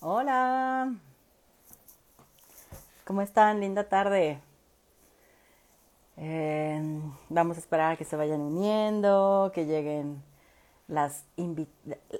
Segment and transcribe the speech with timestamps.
[0.00, 0.94] Hola.
[3.04, 3.58] ¿Cómo están?
[3.58, 4.38] Linda tarde.
[6.16, 6.80] Eh,
[7.28, 10.22] vamos a esperar a que se vayan uniendo, que lleguen
[10.86, 11.66] las invi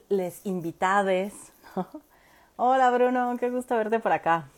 [0.08, 1.52] les invitades.
[2.56, 4.48] Hola Bruno, qué gusto verte por acá.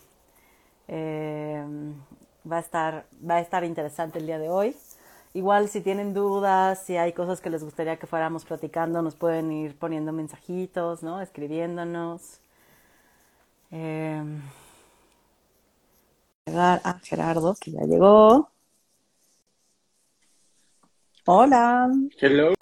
[0.89, 1.63] Eh,
[2.51, 4.75] va a estar va a estar interesante el día de hoy.
[5.35, 9.53] Igual si tienen dudas, si hay cosas que les gustaría que fuéramos platicando, nos pueden
[9.53, 11.21] ir poniendo mensajitos, ¿no?
[11.21, 12.41] Escribiéndonos.
[13.73, 14.25] Eh,
[16.45, 18.51] llegar a Gerardo, que ya llegó.
[21.27, 21.89] Hola.
[22.19, 22.53] Hello.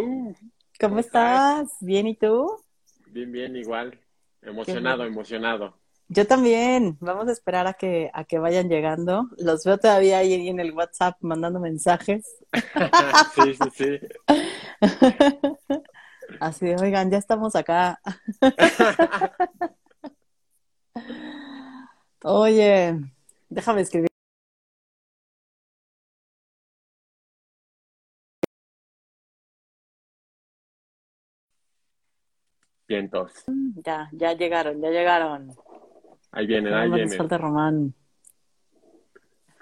[0.79, 1.69] ¿Cómo estás?
[1.81, 2.63] ¿Bien y tú?
[3.07, 3.99] Bien, bien, igual.
[4.43, 5.79] Emocionado, emocionado.
[6.09, 6.99] Yo también.
[7.01, 9.29] Vamos a esperar a que, a que vayan llegando.
[9.39, 12.37] Los veo todavía ahí en el WhatsApp mandando mensajes.
[13.35, 13.99] sí, sí, sí.
[16.41, 18.01] Así de, oigan, ya estamos acá.
[22.25, 22.99] Oye,
[23.49, 24.09] déjame escribir.
[32.89, 33.33] Vientos.
[33.85, 35.55] Ya, ya llegaron, ya llegaron.
[36.33, 37.29] Ahí vienen, ahí vienen.
[37.29, 37.95] Román.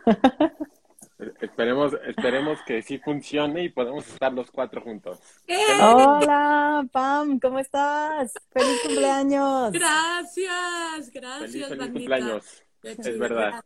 [1.18, 5.18] Esperemos, esperemos que sí funcione y podamos estar los cuatro juntos.
[5.48, 8.32] Hola, Pam, ¿cómo estás?
[8.50, 9.72] ¡Feliz cumpleaños!
[9.72, 11.92] Gracias, Feliz, gracias, feliz bandita.
[11.92, 12.64] cumpleaños.
[12.82, 13.64] Es verdad.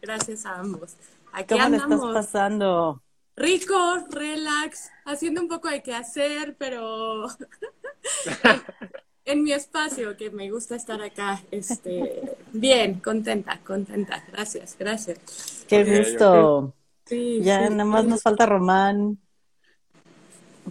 [0.00, 0.96] Gracias, a ambos.
[1.32, 2.14] Aquí ¿Cómo le estás andamos.
[2.14, 3.02] pasando?
[3.36, 3.74] Rico,
[4.10, 7.26] relax, haciendo un poco de qué hacer, pero
[9.24, 11.42] en mi espacio, que me gusta estar acá.
[11.50, 14.24] Este, bien, contenta, contenta.
[14.30, 15.64] Gracias, gracias.
[15.66, 16.72] ¡Qué gusto!
[17.14, 17.74] Sí, Ya sí.
[17.74, 19.18] nada más nos falta Román,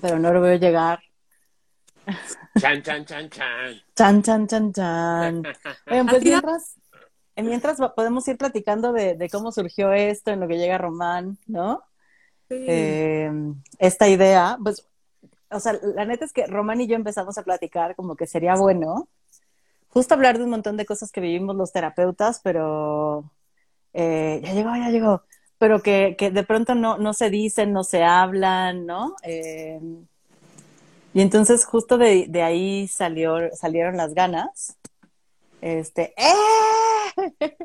[0.02, 1.00] pero no lo veo llegar.
[2.59, 3.81] Chan, chan, chan, chan.
[3.95, 5.44] Chan, chan, chan, chan.
[5.89, 6.75] Oigan, pues mientras,
[7.38, 11.83] mientras podemos ir platicando de, de cómo surgió esto, en lo que llega Román, ¿no?
[12.50, 12.55] Sí.
[12.67, 13.31] Eh,
[13.79, 14.85] esta idea, pues,
[15.50, 18.56] o sea, la neta es que Román y yo empezamos a platicar como que sería
[18.56, 19.07] bueno
[19.94, 23.31] justo hablar de un montón de cosas que vivimos los terapeutas, pero
[23.94, 25.23] eh, ya llegó, ya llegó,
[25.63, 29.16] pero que, que de pronto no, no se dicen, no se hablan, ¿no?
[29.24, 29.79] Eh,
[31.13, 34.75] y entonces justo de, de ahí salió, salieron las ganas.
[35.62, 37.56] Este, ¡eh!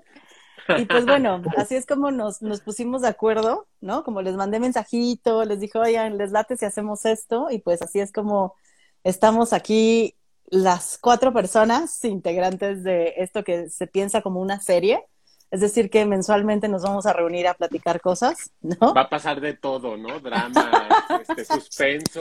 [0.78, 4.04] Y pues bueno, así es como nos, nos pusimos de acuerdo, ¿no?
[4.04, 7.98] Como les mandé mensajito, les dije, oigan, les late si hacemos esto, y pues así
[7.98, 8.54] es como
[9.02, 10.14] estamos aquí
[10.46, 15.04] las cuatro personas integrantes de esto que se piensa como una serie.
[15.50, 18.92] Es decir, que mensualmente nos vamos a reunir a platicar cosas, ¿no?
[18.92, 20.20] Va a pasar de todo, ¿no?
[20.20, 20.88] Drama,
[21.26, 22.20] este, suspenso.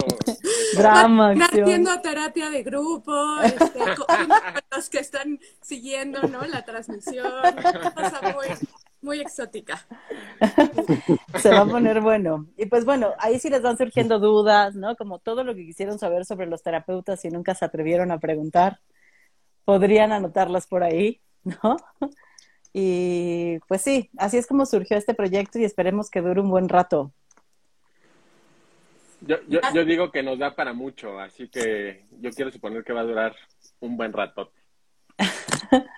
[0.77, 1.63] Drama, acción.
[1.63, 4.29] haciendo terapia de grupo, este, con
[4.71, 6.45] los que están siguiendo, ¿no?
[6.45, 7.27] La transmisión,
[7.57, 8.47] una cosa muy,
[9.01, 9.85] muy exótica.
[11.37, 12.47] se va a poner bueno.
[12.55, 14.95] Y pues bueno, ahí sí les van surgiendo dudas, ¿no?
[14.95, 18.79] Como todo lo que quisieron saber sobre los terapeutas y nunca se atrevieron a preguntar,
[19.65, 21.75] podrían anotarlas por ahí, ¿no?
[22.79, 26.69] Y pues sí, así es como surgió este proyecto y esperemos que dure un buen
[26.69, 27.11] rato.
[29.21, 32.93] Yo, yo, yo digo que nos da para mucho, así que yo quiero suponer que
[32.93, 33.35] va a durar
[33.79, 34.51] un buen rato.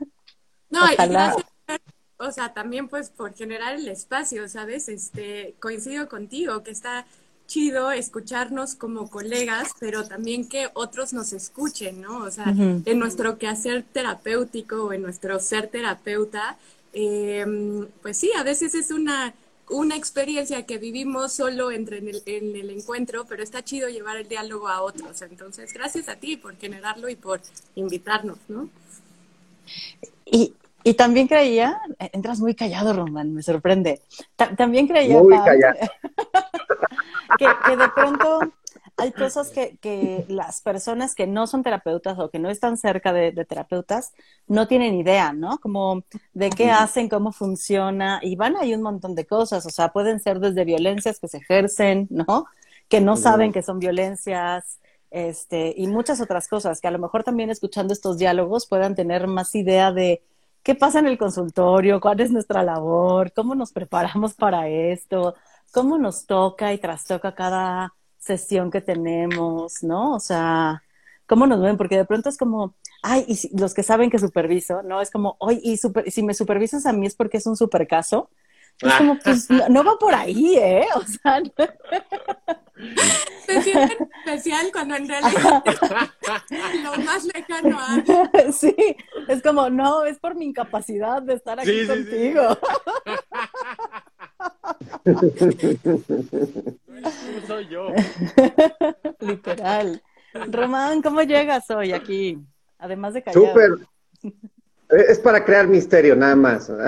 [0.72, 1.34] No, y Ojalá.
[1.66, 1.82] gracias,
[2.18, 4.88] o sea, también pues por generar el espacio, ¿sabes?
[4.88, 7.08] Este, coincido contigo, que está
[7.50, 12.20] chido escucharnos como colegas, pero también que otros nos escuchen, ¿no?
[12.20, 12.54] O sea,
[12.86, 16.58] en nuestro quehacer terapéutico o en nuestro ser terapeuta,
[16.94, 17.46] eh,
[18.02, 19.34] pues sí, a veces es una,
[19.70, 24.18] una experiencia que vivimos solo entre en el, en el encuentro, pero está chido llevar
[24.18, 25.22] el diálogo a otros.
[25.24, 27.42] Entonces, gracias a ti por generarlo y por
[27.76, 28.70] invitarnos, ¿no?
[30.26, 31.80] Y, y también creía,
[32.14, 34.02] entras muy callado, Román, me sorprende.
[34.36, 35.78] Ta- también creía, Muy callado.
[37.38, 38.40] que, que de pronto
[38.98, 43.14] hay cosas que, que las personas que no son terapeutas o que no están cerca
[43.14, 44.14] de, de terapeutas
[44.48, 45.58] no tienen idea, ¿no?
[45.60, 46.04] Como
[46.34, 50.20] de qué hacen, cómo funciona, y van ahí un montón de cosas, o sea, pueden
[50.20, 52.46] ser desde violencias que se ejercen, ¿no?
[52.88, 54.80] Que no saben que son violencias,
[55.12, 59.28] este, y muchas otras cosas, que a lo mejor también escuchando estos diálogos puedan tener
[59.28, 60.24] más idea de
[60.64, 65.36] qué pasa en el consultorio, cuál es nuestra labor, cómo nos preparamos para esto,
[65.72, 70.16] cómo nos toca y trastoca cada sesión que tenemos, ¿no?
[70.16, 70.84] O sea,
[71.26, 74.20] cómo nos ven, porque de pronto es como, ay, y si- los que saben que
[74.20, 75.02] superviso, ¿no?
[75.02, 77.88] Es como, oye, y super- si me supervisas a mí es porque es un super
[77.88, 78.30] caso.
[78.82, 80.86] Es como, pues, no, no va por ahí, ¿eh?
[80.96, 81.42] O sea,
[83.46, 85.64] Se siente especial cuando en realidad
[86.84, 88.52] lo más lejano a...
[88.54, 88.74] sí,
[89.28, 92.34] Es como, no, es por mi incapacidad de estar aquí Sí, sí, sí.
[97.48, 97.88] soy yo.
[99.20, 100.02] Literal.
[100.52, 102.38] Román, ¿cómo llegas hoy aquí?
[102.78, 103.46] Además de callado.
[103.48, 103.72] Súper.
[104.24, 106.72] Eh, Es para crear misterio, nada más.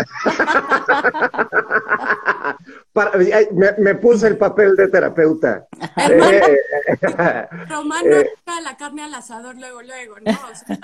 [2.93, 5.65] Para- me, me puse el papel de terapeuta.
[5.97, 6.31] Hermano.
[6.31, 6.57] Eh,
[7.69, 8.29] Román no Eh.
[8.63, 10.31] la carne al asador luego, luego, ¿no?
[10.31, 10.77] O sea,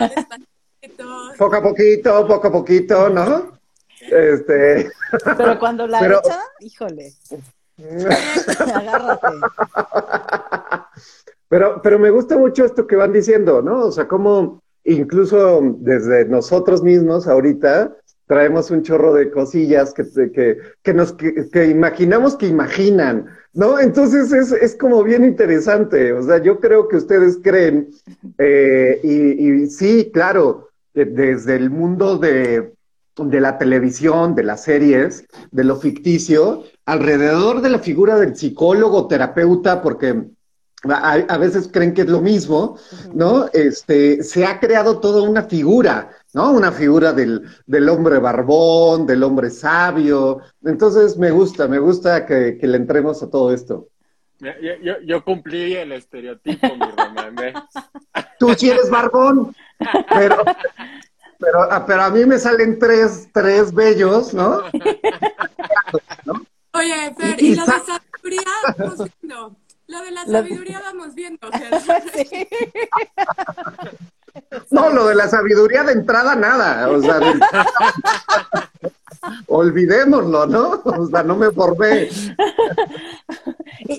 [1.38, 3.57] poco a poquito, poco a poquito, ¿no?
[4.02, 4.92] Este,
[5.38, 7.14] Pero cuando la Pero- echa, híjole,
[8.76, 9.28] agárrate.
[11.50, 13.86] pero, pero me gusta mucho esto que van diciendo, ¿no?
[13.86, 17.96] O sea, como incluso desde nosotros mismos ahorita
[18.26, 20.04] traemos un chorro de cosillas que,
[20.34, 23.80] que, que nos que, que imaginamos que imaginan, ¿no?
[23.80, 26.12] Entonces es, es como bien interesante.
[26.14, 27.90] O sea, yo creo que ustedes creen,
[28.38, 32.74] eh, y, y sí, claro, de- desde el mundo de,
[33.18, 39.08] de la televisión, de las series, de lo ficticio, alrededor de la figura del psicólogo,
[39.08, 40.24] terapeuta, porque
[40.84, 42.78] a, a veces creen que es lo mismo,
[43.14, 43.48] ¿no?
[43.54, 46.52] Este, se ha creado toda una figura, ¿no?
[46.52, 50.40] Una figura del, del hombre barbón, del hombre sabio.
[50.64, 53.88] Entonces me gusta, me gusta que, que le entremos a todo esto.
[54.40, 54.52] Yo,
[54.84, 57.36] yo, yo cumplí el estereotipo, mi Román.
[57.44, 57.54] ¿eh?
[58.38, 59.56] Tú sí eres barbón,
[60.14, 60.44] pero,
[61.40, 64.62] pero, ah, pero a mí me salen tres, tres bellos, ¿no?
[66.74, 68.42] Oye, Fer, Y- y sa- de sabiduría
[68.78, 69.56] vamos viendo.
[69.88, 72.48] Lo de la sabiduría vamos viendo, Fer.
[74.70, 76.90] No, lo de la sabiduría de entrada, nada.
[76.90, 77.40] O sea, de-
[79.48, 80.82] olvidémoslo, ¿no?
[80.84, 82.10] O sea, no me formé.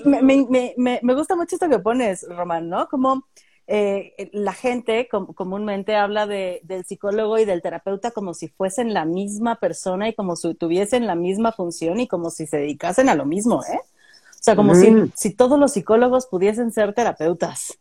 [0.05, 2.87] Me, me, me- me gusta mucho esto que pones, Román, ¿no?
[2.87, 3.25] Como
[3.71, 8.93] eh, la gente com- comúnmente habla de, del psicólogo y del terapeuta como si fuesen
[8.95, 13.09] la misma persona y como si tuviesen la misma función y como si se dedicasen
[13.09, 13.79] a lo mismo, ¿eh?
[13.81, 15.11] O sea, como si, Mm.
[15.15, 17.77] si todos los psicólogos pudiesen ser terapeutas.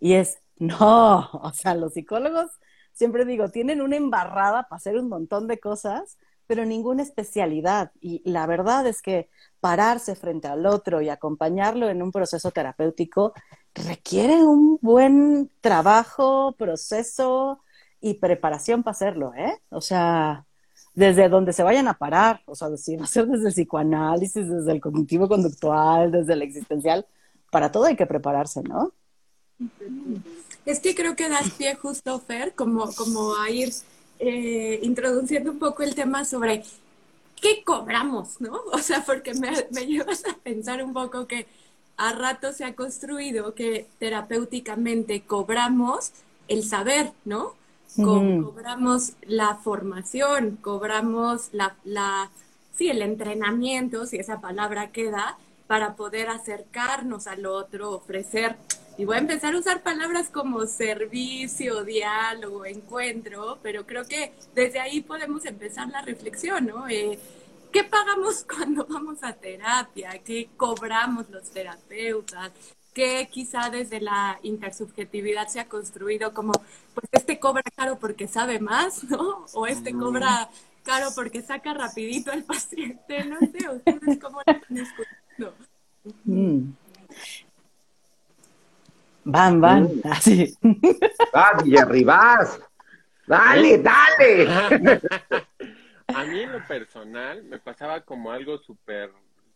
[0.00, 2.50] Y es, no, o sea, los psicólogos,
[2.92, 7.92] siempre digo, tienen una embarrada para hacer un montón de cosas, pero ninguna especialidad.
[8.00, 13.32] Y la verdad es que pararse frente al otro y acompañarlo en un proceso terapéutico
[13.74, 17.60] requiere un buen trabajo, proceso
[18.00, 19.60] y preparación para hacerlo, ¿eh?
[19.70, 20.46] O sea,
[20.94, 25.28] desde donde se vayan a parar, o sea, si desde el psicoanálisis, desde el cognitivo
[25.28, 27.06] conductual, desde el existencial,
[27.50, 28.92] para todo hay que prepararse, ¿no?
[30.64, 33.70] Es que creo que das pie justo, Fer, como, como a ir
[34.18, 36.62] eh, introduciendo un poco el tema sobre
[37.40, 38.60] qué cobramos, ¿no?
[38.72, 41.46] O sea, porque me, me llevas a pensar un poco que
[42.00, 46.12] a rato se ha construido que terapéuticamente cobramos
[46.48, 47.54] el saber, ¿no?
[47.94, 48.42] Co-.
[48.42, 52.30] Cobramos la formación, cobramos la, la,
[52.74, 55.36] sí, el entrenamiento, si esa palabra queda,
[55.66, 58.56] para poder acercarnos al otro, ofrecer,
[58.96, 64.80] y voy a empezar a usar palabras como servicio, diálogo, encuentro, pero creo que desde
[64.80, 66.88] ahí podemos empezar la reflexión, ¿no?
[66.88, 67.18] Eh,
[67.72, 70.18] ¿Qué pagamos cuando vamos a terapia?
[70.24, 72.52] ¿Qué cobramos los terapeutas?
[72.92, 76.52] ¿Qué quizá desde la intersubjetividad se ha construido como,
[76.94, 79.46] pues este cobra caro porque sabe más, ¿no?
[79.54, 80.48] O este cobra
[80.82, 85.54] caro porque saca rapidito al paciente, no sé, ustedes cómo lo están escuchando.
[86.24, 86.72] Mm.
[89.24, 90.54] Van, van, así.
[91.32, 92.58] ¡Ah, Villarribás!
[93.26, 95.00] ¡Dale, dale!
[96.14, 99.10] A mí en lo personal me pasaba como algo súper,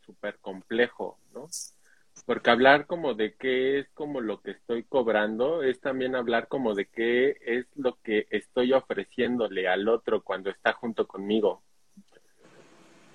[0.05, 1.49] súper complejo, ¿no?
[2.27, 6.75] Porque hablar como de qué es como lo que estoy cobrando es también hablar como
[6.75, 11.63] de qué es lo que estoy ofreciéndole al otro cuando está junto conmigo.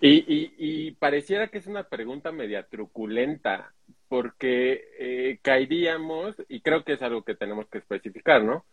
[0.02, 3.74] Y, y, y pareciera que es una pregunta media truculenta,
[4.08, 8.66] porque eh, caeríamos, y creo que es algo que tenemos que especificar, ¿no?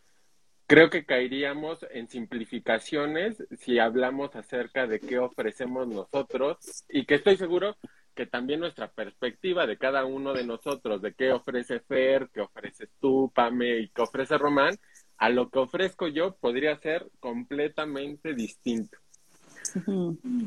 [0.66, 7.36] Creo que caeríamos en simplificaciones si hablamos acerca de qué ofrecemos nosotros y que estoy
[7.36, 7.76] seguro
[8.16, 12.88] que también nuestra perspectiva de cada uno de nosotros, de qué ofrece Fer, qué ofreces
[12.98, 14.76] tú, Pame y qué ofrece Román,
[15.18, 18.98] a lo que ofrezco yo podría ser completamente distinto.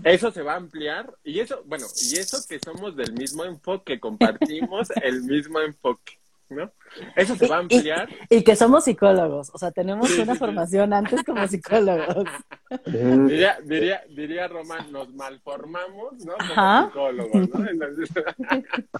[0.03, 3.99] Eso se va a ampliar y eso, bueno, y eso que somos del mismo enfoque,
[3.99, 6.18] compartimos el mismo enfoque,
[6.49, 6.71] ¿no?
[7.15, 8.09] Eso se va a Y- y- ampliar.
[8.29, 10.39] Y que somos psicólogos, o sea, tenemos Sí, una sí, sí.
[10.39, 12.25] formación antes como psicólogos.
[12.85, 16.33] Mm, Diría, diría, diría Román, nos malformamos, ¿no?
[16.33, 16.85] Como Ajá.
[16.87, 17.69] psicólogos, ¿no?
[17.69, 18.09] Entonces,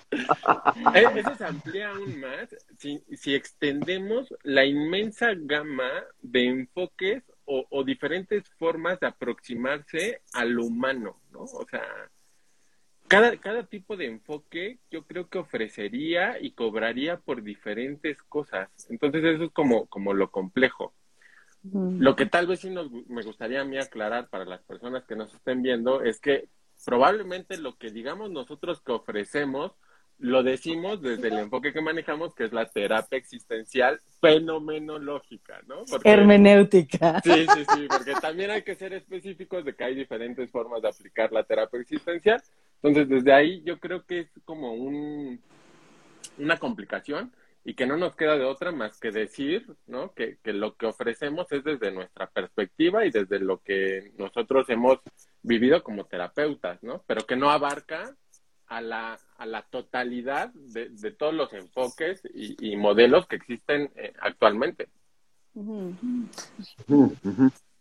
[0.96, 5.90] eh, eso se amplía aún más si, si extendemos la inmensa gama
[6.22, 11.42] de enfoques o, o diferentes formas de aproximarse al humano, ¿no?
[11.42, 11.84] O sea,
[13.10, 18.70] cada, cada tipo de enfoque yo creo que ofrecería y cobraría por diferentes cosas.
[18.90, 20.94] Entonces eso es como, como lo complejo.
[21.74, 25.18] Lo que tal vez sí nos, me gustaría a mí aclarar para las personas que
[25.18, 26.48] nos estén viendo es que
[26.86, 29.74] probablemente lo que digamos nosotros que ofrecemos
[30.20, 35.86] lo decimos desde el enfoque que manejamos, que es la terapia existencial fenomenológica, ¿no?
[36.04, 37.22] Hermenéutica.
[37.24, 40.90] Sí, sí, sí, porque también hay que ser específicos de que hay diferentes formas de
[40.90, 42.42] aplicar la terapia existencial.
[42.82, 45.42] Entonces, desde ahí yo creo que es como un,
[46.38, 47.34] una complicación
[47.66, 50.14] y que no nos queda de otra más que decir, ¿no?
[50.14, 55.00] Que, que lo que ofrecemos es desde nuestra perspectiva y desde lo que nosotros hemos
[55.44, 57.04] vivido como terapeutas, ¿no?
[57.06, 58.16] Pero que no abarca
[58.68, 63.92] a la, a la totalidad de, de todos los enfoques y, y modelos que existen
[63.96, 64.88] eh, actualmente.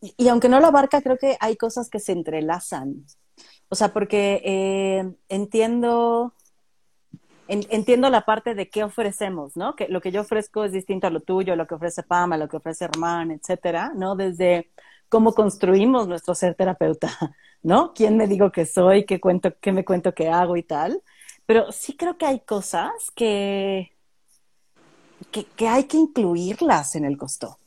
[0.00, 3.04] Y, y, aunque no lo abarca, creo que hay cosas que se entrelazan.
[3.68, 6.34] O sea, porque eh, entiendo,
[7.48, 9.76] en, entiendo la parte de qué ofrecemos, ¿no?
[9.76, 12.48] Que lo que yo ofrezco es distinto a lo tuyo, lo que ofrece Pama, lo
[12.48, 14.16] que ofrece Román, etcétera, ¿no?
[14.16, 14.70] Desde
[15.08, 17.08] cómo construimos nuestro ser terapeuta,
[17.62, 17.92] ¿no?
[17.94, 19.04] ¿Quién me digo que soy?
[19.06, 21.02] ¿Qué cuento, qué me cuento que hago y tal?
[21.46, 23.92] Pero sí creo que hay cosas que,
[25.56, 27.58] que hay que incluirlas en el costo.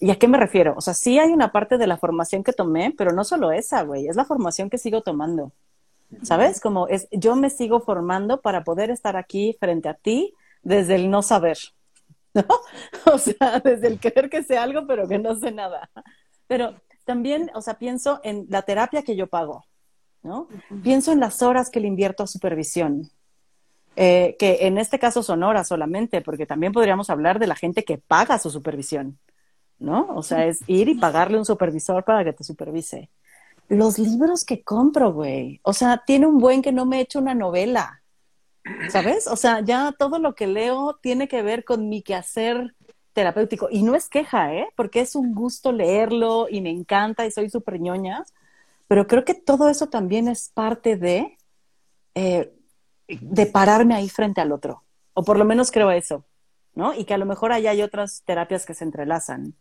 [0.00, 0.74] ¿Y a qué me refiero?
[0.76, 3.82] O sea, sí hay una parte de la formación que tomé, pero no solo esa,
[3.82, 5.52] güey, es la formación que sigo tomando.
[6.22, 6.60] ¿Sabes?
[6.60, 11.10] Como es, yo me sigo formando para poder estar aquí frente a ti desde el
[11.10, 11.58] no saber,
[12.34, 12.44] ¿no?
[13.12, 15.90] O sea, desde el creer que sé algo, pero que no sé nada.
[16.46, 16.74] Pero
[17.04, 19.64] también, o sea, pienso en la terapia que yo pago,
[20.22, 20.48] ¿no?
[20.82, 23.10] Pienso en las horas que le invierto a supervisión,
[23.96, 27.84] eh, que en este caso son horas solamente, porque también podríamos hablar de la gente
[27.84, 29.18] que paga su supervisión,
[29.78, 30.08] ¿no?
[30.14, 33.10] O sea, es ir y pagarle un supervisor para que te supervise.
[33.68, 37.18] Los libros que compro, güey, o sea, tiene un buen que no me he hecho
[37.18, 38.02] una novela,
[38.90, 39.26] ¿sabes?
[39.26, 42.74] O sea, ya todo lo que leo tiene que ver con mi quehacer
[43.14, 43.68] terapéutico.
[43.70, 44.68] Y no es queja, ¿eh?
[44.76, 48.24] Porque es un gusto leerlo y me encanta y soy súper ñoña.
[48.86, 51.38] Pero creo que todo eso también es parte de,
[52.14, 52.52] eh,
[53.08, 54.82] de pararme ahí frente al otro.
[55.14, 56.24] O por lo menos creo eso,
[56.74, 56.92] ¿no?
[56.92, 59.54] Y que a lo mejor ahí hay otras terapias que se entrelazan.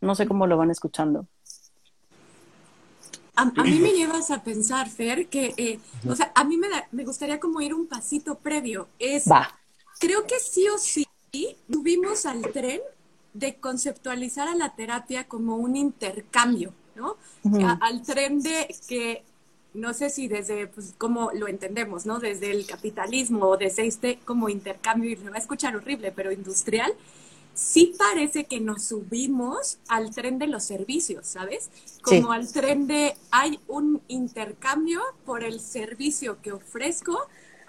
[0.00, 1.26] No sé cómo lo van escuchando.
[3.36, 6.68] A, a, mí me llevas a pensar, Fer, que, eh, o sea, a mí me,
[6.68, 8.88] da, me gustaría como ir un pasito previo.
[8.98, 9.58] Es, Va.
[9.98, 11.06] Creo que sí o sí
[11.68, 12.80] subimos al tren
[13.32, 17.16] de conceptualizar a la terapia como un intercambio, ¿no?
[17.42, 17.64] Uh -huh.
[17.66, 19.24] a, al tren de que,
[19.72, 22.20] no sé si desde, pues, cómo lo entendemos, ¿no?
[22.20, 26.30] Desde el capitalismo o desde este como intercambio, y se va a escuchar horrible, pero
[26.30, 26.94] industrial,
[27.54, 31.70] sí parece que nos subimos al tren de los servicios, ¿sabes?
[32.02, 32.38] Como sí.
[32.38, 37.18] al tren de hay un intercambio por el servicio que ofrezco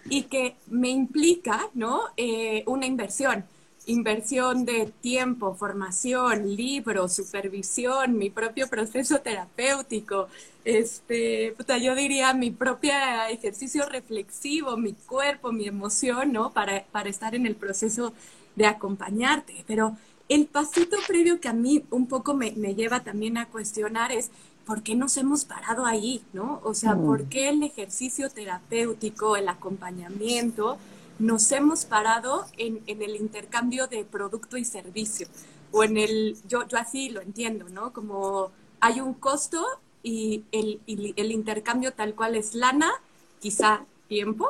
[0.10, 2.01] y que me implica, ¿no?
[2.18, 3.46] Eh, una inversión.
[3.88, 10.27] Inversión de tiempo, formación, libros, supervisión, mi propio proceso terapéutico,
[10.63, 12.94] este, puta, yo diría mi propio
[13.30, 16.51] ejercicio reflexivo, mi cuerpo, mi emoción, ¿no?
[16.51, 18.12] Para, para estar en el proceso
[18.55, 19.97] de acompañarte, pero
[20.29, 24.31] el pasito previo que a mí un poco me, me, lleva también a cuestionar es
[24.65, 26.59] por qué nos hemos parado ahí, ¿no?
[26.63, 27.05] O sea, mm.
[27.05, 30.77] por qué el ejercicio terapéutico, el acompañamiento,
[31.19, 35.27] nos hemos parado en, en, el intercambio de producto y servicio,
[35.71, 37.93] o en el, yo, yo así lo entiendo, ¿no?
[37.93, 39.63] Como hay un costo
[40.01, 42.91] y el, y el intercambio tal cual es lana,
[43.39, 44.50] quizá tiempo,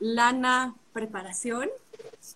[0.00, 1.68] lana, preparación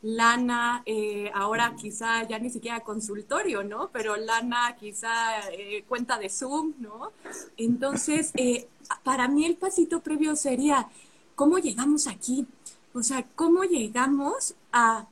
[0.02, 3.90] lana, eh, ahora quizá ya ni siquiera consultorio, ¿no?
[3.92, 7.12] Pero lana, quizá eh, cuenta de Zoom, ¿no?
[7.56, 8.68] Entonces, eh,
[9.02, 10.88] para mí el pasito previo sería,
[11.34, 12.46] ¿cómo llegamos aquí?
[12.94, 15.06] O sea, ¿cómo llegamos a,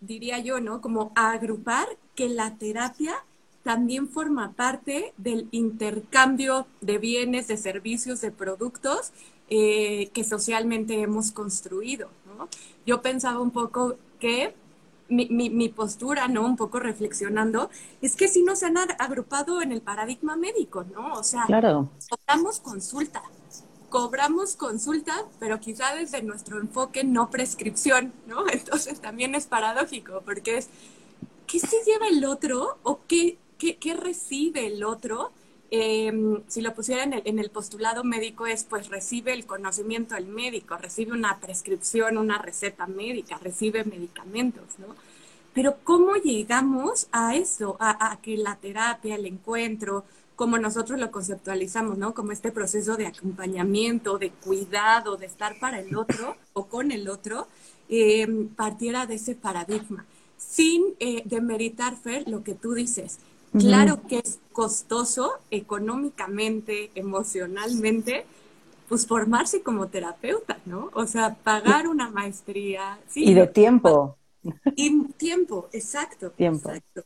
[0.00, 0.80] diría yo, ¿no?
[0.80, 3.24] Como a agrupar que la terapia
[3.62, 9.12] también forma parte del intercambio de bienes, de servicios, de productos
[9.48, 12.08] eh, que socialmente hemos construido.
[12.26, 12.48] ¿no?
[12.84, 14.54] Yo pensaba un poco que
[15.08, 16.44] mi, mi, mi, postura, ¿no?
[16.44, 17.70] Un poco reflexionando,
[18.02, 21.14] es que sí nos han agrupado en el paradigma médico, ¿no?
[21.14, 21.90] O sea, claro.
[22.08, 23.22] cobramos consulta,
[23.88, 28.48] cobramos consulta, pero quizá desde nuestro enfoque no prescripción, ¿no?
[28.52, 30.68] Entonces también es paradójico, porque es,
[31.46, 35.30] ¿qué se lleva el otro o qué, qué, qué recibe el otro?
[35.70, 36.12] Eh,
[36.46, 40.26] si lo pusiera en el, en el, postulado médico es, pues recibe el conocimiento del
[40.26, 44.94] médico, recibe una prescripción, una receta médica, recibe medicamentos, ¿no?
[45.56, 47.78] pero ¿cómo llegamos a eso?
[47.80, 50.04] A, a que la terapia, el encuentro,
[50.36, 52.12] como nosotros lo conceptualizamos, ¿no?
[52.12, 57.08] Como este proceso de acompañamiento, de cuidado, de estar para el otro o con el
[57.08, 57.48] otro,
[57.88, 60.04] eh, partiera de ese paradigma.
[60.36, 63.18] Sin eh, demeritar, Fer, lo que tú dices.
[63.58, 68.26] Claro que es costoso económicamente, emocionalmente,
[68.88, 70.90] pues formarse como terapeuta, ¿no?
[70.94, 72.98] O sea, pagar una maestría.
[73.14, 74.16] y de tiempo.
[74.76, 76.30] Y tiempo, exacto.
[76.30, 76.68] Tiempo.
[76.68, 77.04] Exacto.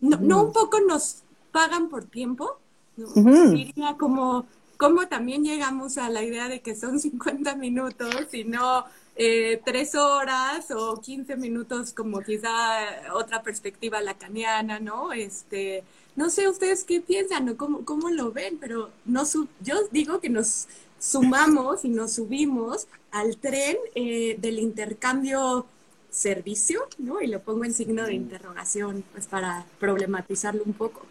[0.00, 1.22] No, no un poco nos
[1.52, 2.58] pagan por tiempo,
[2.96, 3.98] ¿no?
[3.98, 4.46] como,
[4.76, 9.94] como también llegamos a la idea de que son 50 minutos y no eh, tres
[9.94, 15.12] horas o 15 minutos como quizá otra perspectiva lacaniana, ¿no?
[15.12, 15.84] Este,
[16.16, 19.24] no sé ustedes qué piensan o cómo, cómo lo ven, pero no
[19.60, 20.66] yo digo que nos
[20.98, 25.66] sumamos y nos subimos al tren eh, del intercambio
[26.08, 27.20] servicio, ¿no?
[27.20, 31.02] Y lo pongo en signo de interrogación, pues para problematizarlo un poco.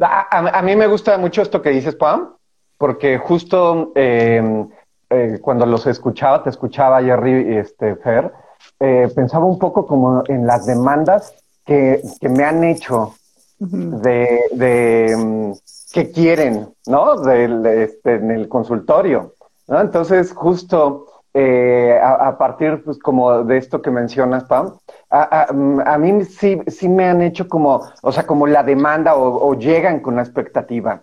[0.00, 2.34] A, mí me gusta mucho esto que dices, Pam,
[2.76, 4.66] porque justo eh,
[5.10, 8.30] eh, cuando los escuchaba, te escuchaba Jerry y este, Fer,
[8.78, 11.32] eh, pensaba un poco como en las demandas
[11.64, 13.14] que, me han hecho
[13.58, 15.52] de, de mm,
[15.92, 17.26] que quieren, ¿no?
[17.30, 19.32] este, en el consultorio,
[19.66, 19.80] ¿no?
[19.80, 24.74] Entonces, justo eh, a, partir, pues, como de esto que mencionas, Pam,
[25.08, 30.00] a, mí sí, sí me han hecho como, o sea, como la demanda o, llegan
[30.00, 31.02] con la expectativa,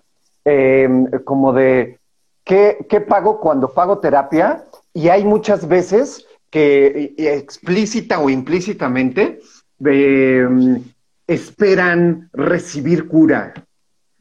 [1.26, 2.00] como de,
[2.46, 4.64] ¿qué, ¿qué, pago cuando pago terapia?
[4.94, 9.42] Y hay muchas veces que explícita o implícitamente
[9.84, 10.82] em,
[11.28, 13.54] esperan recibir cura,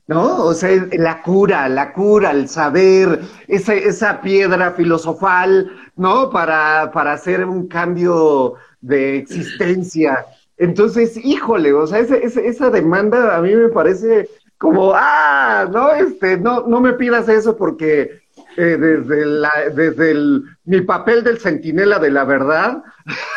[0.08, 0.44] ¿no?
[0.44, 6.30] O sea, la cura, la cura, el saber, esa, esa piedra filosofal, ¿no?
[6.30, 10.26] Para, para hacer un cambio de existencia.
[10.56, 14.28] Entonces, híjole, o sea, esa demanda a mí me parece
[14.64, 18.22] como, ah, no, este, no, no me pidas eso porque
[18.57, 22.83] eh, desde, la, desde el, mi papel del centinela de la verdad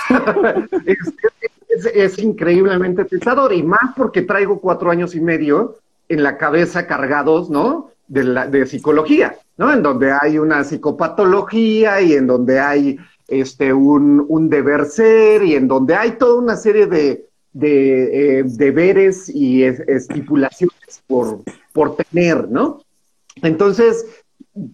[1.93, 5.75] es, increíblemente pesado y más porque traigo cuatro años y medio
[6.07, 7.91] en la cabeza cargados, ¿no?
[8.07, 9.73] De, la, de psicología, ¿no?
[9.73, 15.55] En donde hay una psicopatología y en donde hay este, un, un deber ser y
[15.55, 17.26] en donde hay toda una serie de,
[17.59, 21.41] de eh, deberes y estipulaciones por,
[21.73, 22.81] por tener, ¿no?
[23.41, 24.05] Entonces,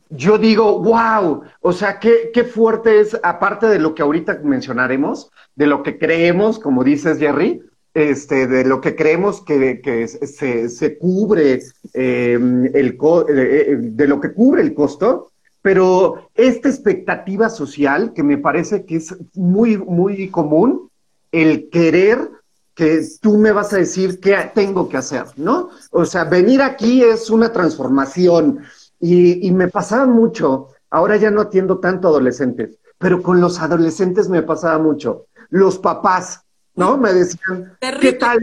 [0.10, 5.32] yo digo, wow, o sea, qué, qué fuerte es, aparte de lo que ahorita mencionaremos,
[5.56, 7.62] de lo que creemos, como dices, Jerry,
[7.94, 11.60] este, de lo que creemos que, que se, se, cubre
[11.94, 18.24] em, el eh, eh, de lo que cubre el costo, pero esta expectativa social que
[18.24, 20.90] me parece que es muy, muy común,
[21.32, 22.30] el querer
[22.76, 25.70] que tú me vas a decir qué tengo que hacer, ¿no?
[25.92, 28.64] O sea, venir aquí es una transformación
[29.00, 34.30] y, y me pasaba mucho, ahora ya no atiendo tanto adolescentes, pero con los adolescentes
[34.30, 35.28] me pasaba mucho.
[35.50, 36.42] Los papás,
[36.76, 36.98] ¿no?
[36.98, 38.40] Me decían, ¿qué tal?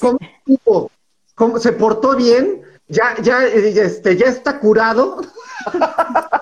[0.00, 0.90] ¿Cómo,
[1.34, 2.62] ¿Cómo, se portó bien?
[2.88, 5.20] Ya, ya, este, ya está curado.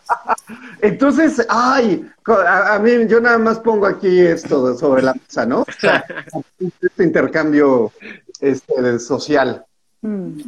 [0.84, 5.64] Entonces, ay, a, mí yo nada más pongo aquí esto sobre la mesa, ¿no?
[6.82, 7.90] este intercambio
[8.38, 9.64] este, social.
[10.02, 10.40] Mm.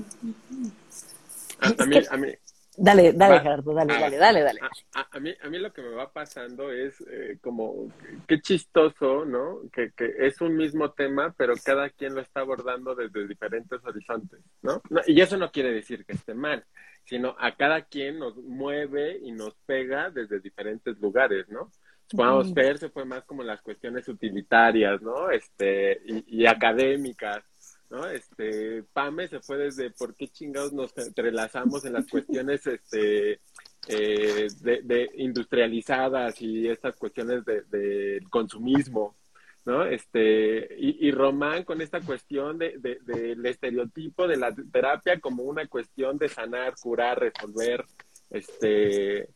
[1.78, 2.28] A, mí, a, mí,
[2.76, 4.60] Dale, dale, Gerardo, dale, ah, dale, dale, dale.
[4.92, 7.90] A, mí, a mí lo que me va pasando es eh, como,
[8.26, 9.62] qué chistoso, ¿no?
[9.72, 14.40] Que, que es un mismo tema, pero cada quien lo está abordando desde diferentes horizontes,
[14.62, 14.82] ¿no?
[15.06, 16.64] Y eso no quiere decir que esté mal,
[17.04, 21.70] sino a cada quien nos mueve y nos pega desde diferentes lugares, ¿no?
[22.08, 25.30] Supongamos, Fer se fue más como las cuestiones utilitarias, ¿no?
[25.30, 27.42] Este, y, y académicas
[27.90, 28.06] ¿no?
[28.06, 33.40] Este, Pame se fue desde por qué chingados nos entrelazamos en las cuestiones este,
[33.88, 39.16] eh, de, industrializadas y estas cuestiones del de, consumismo,
[39.64, 39.84] ¿no?
[39.84, 45.66] Este, y, y, Román con esta cuestión de, del estereotipo de la terapia como una
[45.66, 47.84] cuestión de sanar, curar, resolver,
[48.30, 49.28] este,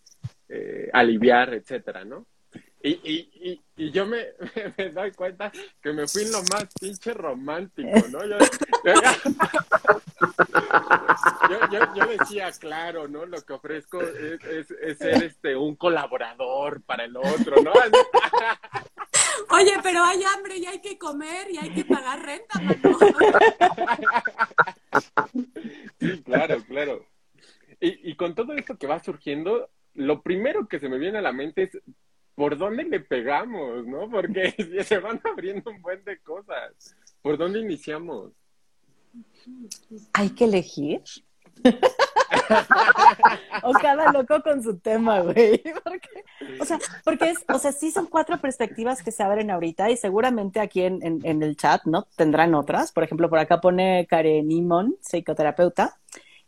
[0.48, 2.26] eh, aliviar, etcétera, ¿no?
[2.82, 4.24] Y, y, y, yo me,
[4.76, 8.24] me, doy cuenta que me fui en lo más pinche romántico, ¿no?
[8.24, 8.38] Yo,
[11.94, 13.26] yo, decía, claro, ¿no?
[13.26, 17.72] Lo que ofrezco es, es, ser este un colaborador para el otro, ¿no?
[19.50, 22.98] Oye, pero hay hambre y hay que comer y hay que pagar renta, mano.
[25.98, 27.06] Sí, claro, claro.
[27.80, 31.22] Y, y con todo esto que va surgiendo, lo primero que se me viene a
[31.22, 31.82] la mente es
[32.40, 34.08] ¿por dónde le pegamos, no?
[34.08, 34.54] Porque
[34.86, 36.96] se van abriendo un buen de cosas.
[37.20, 38.32] ¿Por dónde iniciamos?
[40.14, 41.02] Hay que elegir.
[43.62, 45.62] o cada loco con su tema, güey.
[46.58, 49.98] o sea, porque es, o sea, sí son cuatro perspectivas que se abren ahorita y
[49.98, 52.06] seguramente aquí en, en, el chat, ¿no?
[52.16, 52.90] Tendrán otras.
[52.90, 55.98] Por ejemplo, por acá pone Karen Imon, psicoterapeuta.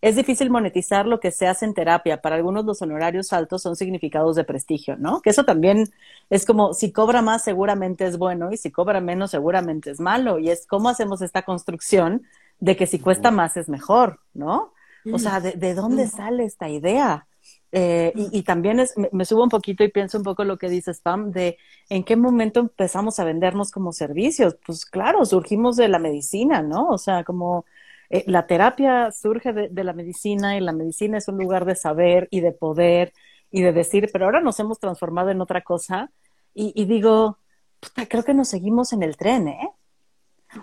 [0.03, 2.21] Es difícil monetizar lo que se hace en terapia.
[2.21, 5.23] Para algunos los honorarios altos son significados de prestigio, ¿no?
[5.23, 5.91] Que eso también
[6.29, 10.41] es como si cobra más seguramente es bueno y si cobra menos seguramente es malo.
[10.41, 12.27] Y es cómo hacemos esta construcción
[12.59, 14.73] de que si cuesta más es mejor, ¿no?
[15.13, 17.29] O sea, ¿de, dónde sale esta idea?
[17.71, 20.93] Eh, y, también es, me, subo un poquito y pienso un poco lo que dice
[20.93, 24.57] Spam, de en qué momento empezamos a vendernos como servicios.
[24.67, 26.89] Pues claro, surgimos de la medicina, ¿no?
[26.89, 27.65] O sea, como
[28.13, 32.29] eh, la terapia surge de, la medicina y la medicina es un lugar de saber
[32.31, 33.15] y de poder
[33.51, 36.11] y de decir, pero ahora nos hemos transformado en otra cosa
[36.55, 37.39] y, digo,
[37.81, 39.71] puta, creo que nos seguimos en el tren, ¿eh?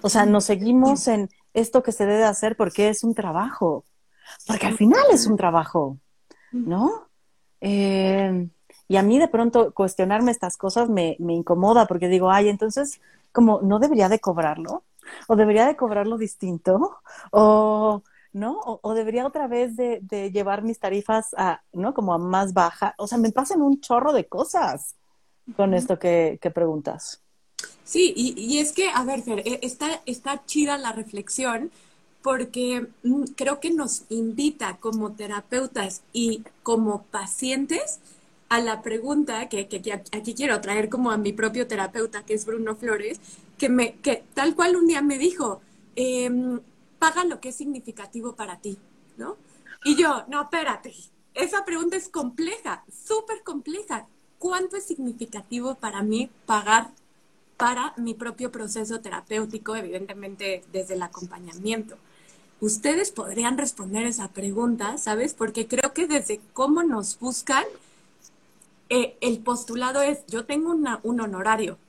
[0.04, 3.86] O sea, nos seguimos en esto que se debe hacer porque es un trabajo
[4.46, 5.98] porque al final es un trabajo,
[6.52, 7.08] ¿no?
[7.62, 8.48] Eh,
[8.88, 13.02] y a mí de pronto cuestionarme estas cosas me, me, incomoda porque digo, ay, entonces,
[13.32, 14.84] como, ¿no debería de cobrarlo?
[15.28, 17.00] ¿O debería de cobrarlo distinto?
[17.32, 18.60] ¿O, no?
[18.60, 21.94] O, debería otra vez de, de, llevar mis tarifas a, ¿no?
[21.94, 22.94] Como a más baja.
[22.98, 24.96] O sea, me pasan un chorro de cosas
[25.56, 27.22] con esto que, que preguntas.
[27.84, 31.72] Sí, y, y, es que, a ver, Fer, e, está, está chida la reflexión,
[32.22, 38.00] porque mm, creo que nos invita como terapeutas y como pacientes
[38.50, 39.68] a la pregunta que,
[40.12, 43.20] aquí quiero traer como a mi propio terapeuta, que es Bruno Flores,
[43.60, 45.62] que, me, que tal cual un día me dijo,
[45.96, 46.60] em,
[46.98, 48.80] paga lo que es significativo para ti,
[49.18, 49.38] ¿no?
[49.84, 50.96] Y yo, no, espérate,
[51.36, 54.08] esa pregunta es compleja, súper compleja.
[54.40, 56.90] ¿Cuánto es significativo para mí pagar
[57.58, 61.98] para mi propio proceso terapéutico, evidentemente desde el acompañamiento?
[62.62, 65.34] ustedes podrían responder esa pregunta, ¿sabes?
[65.34, 67.64] Porque creo que desde cómo nos buscan,
[68.90, 71.78] eh, el postulado es, yo tengo un honorario,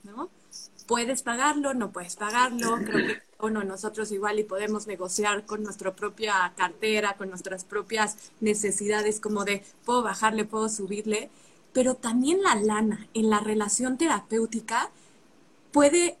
[0.91, 3.21] Puedes pagarlo, no puedes pagarlo, creo que
[3.63, 9.63] nosotros igual y podemos negociar con nuestra propia cartera, con nuestras propias necesidades, como de,
[9.85, 11.29] puedo bajarle, puedo subirle,
[11.71, 14.91] pero también la lana en la relación terapéutica
[15.71, 16.17] puede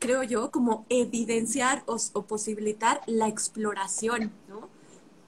[0.00, 4.68] creo yo, como evidenciar o, posibilitar la exploración, ¿no?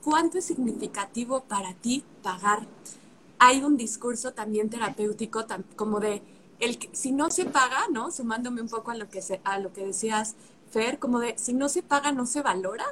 [0.03, 2.67] ¿Cuánto es significativo para ti pagar?
[3.39, 6.21] Hay un discurso también terapéutico como de,
[6.63, 8.13] el si no se paga, ¿no?
[8.13, 10.37] Sumándome un poco a lo que, se, a lo que decías,
[10.71, 12.87] Fer, como de, si no se paga, no se valora.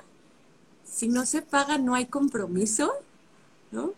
[0.84, 2.92] Si no se paga, no hay compromiso,
[3.70, 3.92] ¿no?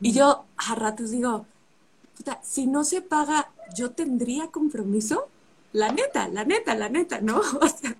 [0.00, 1.46] Y yo a ratos digo,
[2.16, 5.28] puta, si no se paga, ¿yo tendría compromiso?
[5.72, 7.40] La neta, la neta, la neta, ¿no?
[7.60, 7.94] O sea,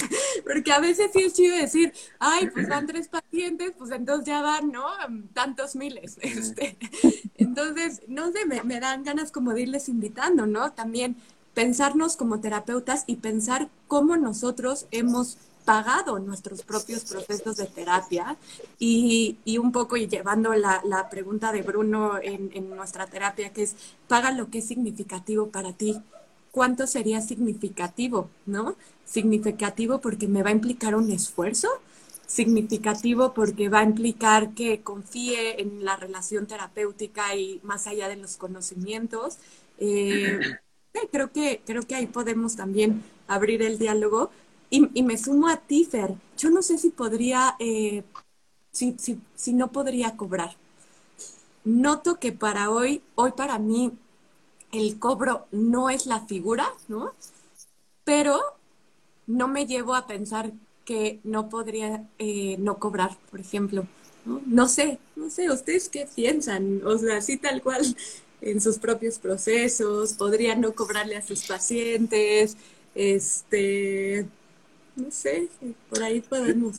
[0.44, 4.42] porque a veces sí es chido decir, ay, pues van tres pacientes, pues entonces ya
[4.42, 4.86] van, ¿no?
[5.34, 6.18] Tantos miles.
[6.22, 6.76] Este.
[7.36, 10.72] Entonces, no sé, me, dan ganas como de irles invitando, ¿no?
[10.72, 11.16] También
[11.54, 18.38] pensarnos como terapeutas y pensar cómo nosotros hemos pagado nuestros propios procesos de terapia
[18.78, 23.52] y, y un poco y llevando la, la pregunta de Bruno en, en nuestra terapia,
[23.52, 23.74] que es,
[24.06, 26.00] paga lo que es significativo para ti
[26.50, 28.76] cuánto sería significativo, ¿no?
[29.04, 31.68] Significativo porque me va a implicar un esfuerzo,
[32.26, 38.16] significativo porque va a implicar que confíe en la relación terapéutica y más allá de
[38.16, 39.38] los conocimientos.
[39.78, 40.38] Eh,
[41.10, 44.30] creo, que, creo que ahí podemos también abrir el diálogo.
[44.70, 46.14] Y, me sumo a ti, Fer.
[46.36, 48.04] Yo no sé si podría, eh,
[48.70, 50.56] si, si, si no podría cobrar.
[51.64, 53.92] Noto que para hoy, hoy para mí,
[54.72, 57.12] el cobro no es la figura, ¿no?
[58.04, 58.40] Pero
[59.26, 60.52] no me llevo a pensar
[60.84, 63.86] que no podría eh, no cobrar, por ejemplo.
[64.24, 64.68] ¿no?
[64.68, 66.82] sé, no sé, ¿ustedes qué piensan?
[66.84, 67.82] O sea, así tal cual
[68.40, 72.56] en sus propios procesos, podrían no cobrarle a sus pacientes,
[72.94, 74.26] este,
[74.96, 75.48] no sé,
[75.90, 76.76] por ahí podemos.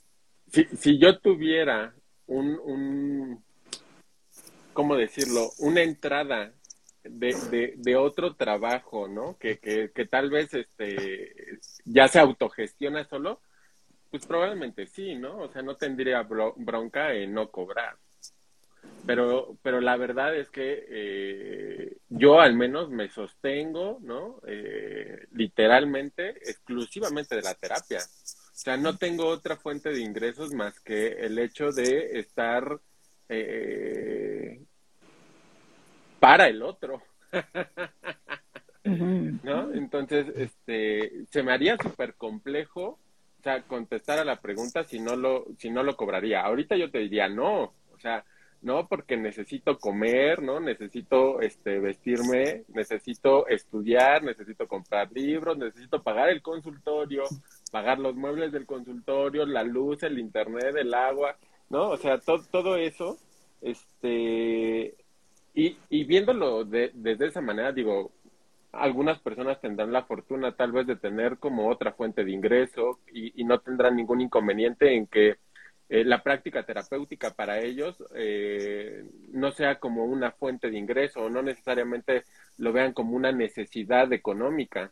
[0.51, 1.93] Si, si yo tuviera
[2.27, 3.43] un, un,
[4.73, 5.51] ¿cómo decirlo?
[5.59, 6.53] Una entrada
[7.09, 9.37] de, de, otro trabajo, ¿no?
[9.37, 13.41] Que, que, que, tal vez este ya se autogestiona solo,
[14.09, 15.37] pues probablemente sí, ¿no?
[15.39, 17.97] O sea, no tendría bronca en no cobrar.
[19.05, 24.39] Pero, pero la verdad es que eh, yo al menos me sostengo, ¿no?
[24.47, 27.99] Eh, literalmente, exclusivamente de la terapia.
[27.99, 32.79] O sea, no tengo otra fuente de ingresos más que el hecho de estar
[33.29, 34.61] eh,
[36.19, 37.01] para el otro.
[38.83, 39.73] ¿no?
[39.73, 42.99] Entonces, este, se me haría súper complejo,
[43.39, 46.41] o sea, contestar a la pregunta si no lo, si no lo cobraría.
[46.41, 48.25] Ahorita yo te diría no, o sea,
[48.61, 50.59] no porque necesito comer, ¿no?
[50.59, 57.23] Necesito este vestirme, necesito estudiar, necesito comprar libros, necesito pagar el consultorio,
[57.71, 61.37] pagar los muebles del consultorio, la luz, el internet, el agua,
[61.69, 61.89] ¿no?
[61.89, 63.17] O sea, todo eso
[63.61, 64.95] este
[65.59, 68.11] y, y viéndolo de, desde esa manera, digo,
[68.71, 73.41] algunas personas tendrán la fortuna tal vez de tener como otra fuente de ingreso y,
[73.41, 75.37] y no tendrán ningún inconveniente en que
[75.89, 81.29] eh, la práctica terapéutica para ellos eh, no sea como una fuente de ingreso o
[81.29, 82.25] no necesariamente
[82.57, 84.91] lo vean como una necesidad económica.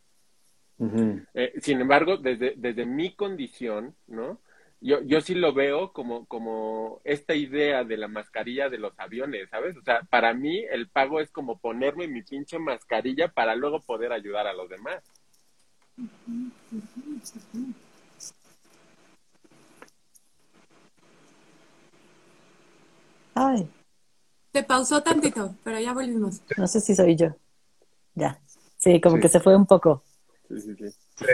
[1.34, 4.42] eh, sin embargo, desde, desde mi condición, ¿no?
[4.80, 9.50] Yo, yo sí lo veo como, como esta idea de la mascarilla de los aviones,
[9.50, 9.76] ¿sabes?
[9.76, 14.12] O sea, para mí el pago es como ponerme mi pinche mascarilla para luego poder
[14.12, 15.04] ayudar a los demás.
[23.34, 23.70] Ay,
[24.54, 26.42] Se pausó tantito, pero ya volvimos.
[26.58, 27.36] no sé si soy yo.
[28.16, 28.40] Ya.
[28.78, 29.22] Sí, como Sí.
[29.22, 30.04] que se fue un poco.
[30.48, 30.90] Sí, sí, sí.
[31.18, 31.26] Sí,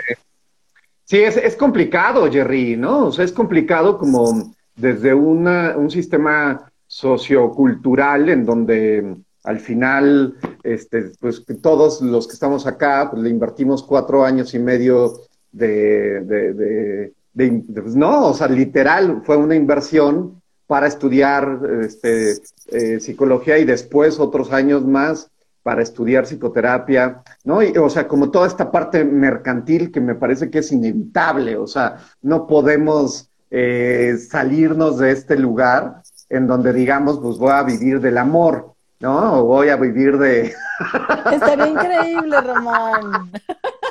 [1.09, 3.07] es, es complicado, Jerry, ¿no?
[3.07, 11.11] O sea, es complicado como desde una, un sistema sociocultural en donde al final, este,
[11.19, 15.13] pues todos los que estamos acá, pues le invertimos cuatro años y medio
[15.51, 21.59] de, de, de- de- de- pues, no, o sea, literal, fue una inversión para estudiar
[21.81, 22.37] este,
[22.71, 25.29] eh, psicología y después otros años más
[25.63, 27.63] para estudiar psicoterapia, ¿no?
[27.63, 31.65] Y, o sea, como toda esta parte mercantil que me parece que es inevitable, o
[31.65, 38.01] sea, no podemos eh, salirnos de este lugar en donde digamos, pues voy a vivir
[38.01, 39.39] del amor, ¿no?
[39.39, 40.53] O voy a vivir de...
[41.31, 43.31] Estaría increíble, Ramón.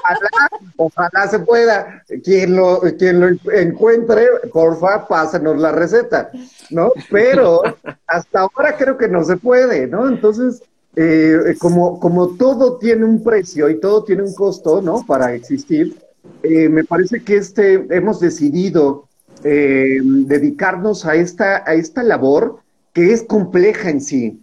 [0.03, 2.03] Ojalá, ojalá se pueda.
[2.25, 6.31] Quien lo, quien lo encuentre, porfa, pásenos la receta,
[6.71, 6.93] ¿no?
[7.11, 7.63] Pero
[8.07, 10.09] hasta ahora creo que no se puede, ¿no?
[10.09, 10.63] Entonces,
[10.97, 15.05] eh, como, como todo tiene un precio y todo tiene un costo, ¿no?
[15.07, 15.97] Para existir,
[16.43, 19.09] eh, me parece que este, hemos decidido
[19.45, 22.59] eh, dedicarnos a esta, a esta labor
[22.93, 24.39] que es compleja en sí.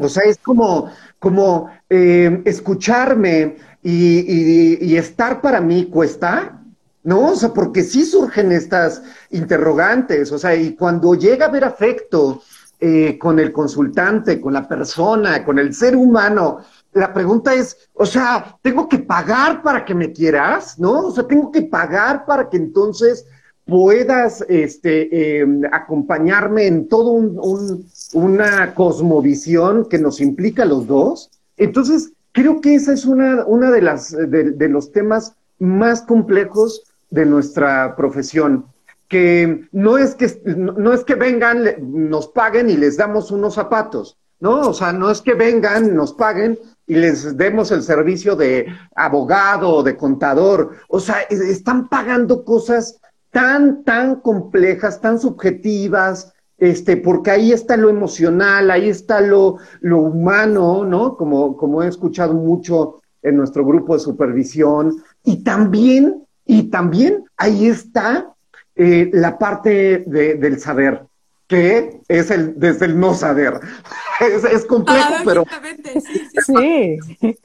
[0.00, 6.60] O sea, es como, como eh, escucharme y, y- y estar para mí cuesta,
[7.02, 7.30] ¿no?
[7.32, 12.42] O sea, porque sí surgen estas interrogantes, o sea, y cuando llega a haber afecto
[12.86, 16.58] eh, con el consultante, con la persona, con el ser humano,
[16.92, 20.78] la pregunta es, o sea, ¿tengo que pagar para que me quieras?
[20.78, 20.92] ¿No?
[21.08, 23.26] O sea, tengo que pagar para que entonces
[23.64, 24.94] puedas este,
[25.40, 31.30] eh, acompañarme en todo un, un- una cosmovisión que nos implica a los dos.
[31.56, 37.96] Entonces, creo que esa es una, de las de los temas más complejos de nuestra
[37.96, 38.66] profesión.
[39.08, 41.64] Que no es que no, es que vengan,
[42.10, 44.68] nos paguen y les damos unos zapatos, ¿no?
[44.70, 49.70] O sea, no es que vengan, nos paguen y les demos el servicio de abogado
[49.70, 50.70] o de contador.
[50.88, 52.98] O sea, es- están pagando cosas
[53.30, 59.98] tan, tan complejas, tan subjetivas, este, porque ahí está lo emocional, ahí está lo, lo
[59.98, 61.16] humano, ¿no?
[61.16, 65.02] Como, como he escuchado mucho en nuestro grupo de supervisión.
[65.24, 68.33] Y también, y también ahí está
[68.76, 71.02] eh, la parte de- del saber,
[71.46, 73.60] que es el, desde el no saber.
[74.20, 76.98] Es, es complejo, pero Paradójicamente, sí, sí.
[77.20, 77.36] Sí.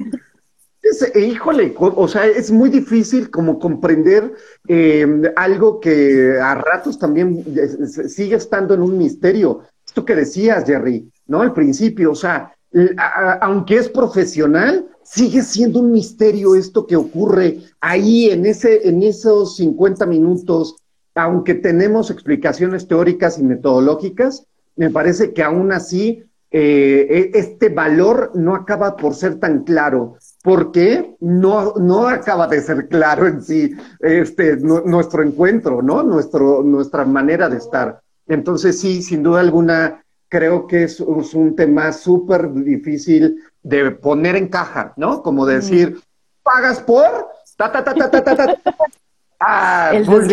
[0.83, 4.33] es, eh, híjole, o sea, es muy difícil como comprender
[4.67, 7.43] eh, algo que a ratos también
[8.07, 9.61] sigue estando en un misterio.
[9.85, 11.41] Esto que decías, Jerry, ¿no?
[11.41, 16.85] Al principio, o sea, l- a- a- aunque es profesional, sigue siendo un misterio esto
[16.85, 20.75] que ocurre ahí en ese, en esos 50 minutos,
[21.23, 28.31] aunque tenemos explicaciones teóricas y metodológicas, me parece que aún así eh, e-, este valor
[28.33, 33.75] no acaba por ser tan claro, porque no, no acaba de ser claro en sí
[33.99, 36.01] este, nuestro encuentro, ¿no?
[36.03, 38.01] Nuestro, nuestra manera de estar.
[38.27, 44.47] Entonces sí, sin duda alguna, creo que es, un tema súper difícil de poner en
[44.47, 45.21] caja, ¿no?
[45.21, 45.99] Como decir,
[46.43, 47.29] pagas por...
[47.57, 48.57] Ta, ta, ta, ta, ta, ta, ta.
[49.41, 50.27] Ah, el muy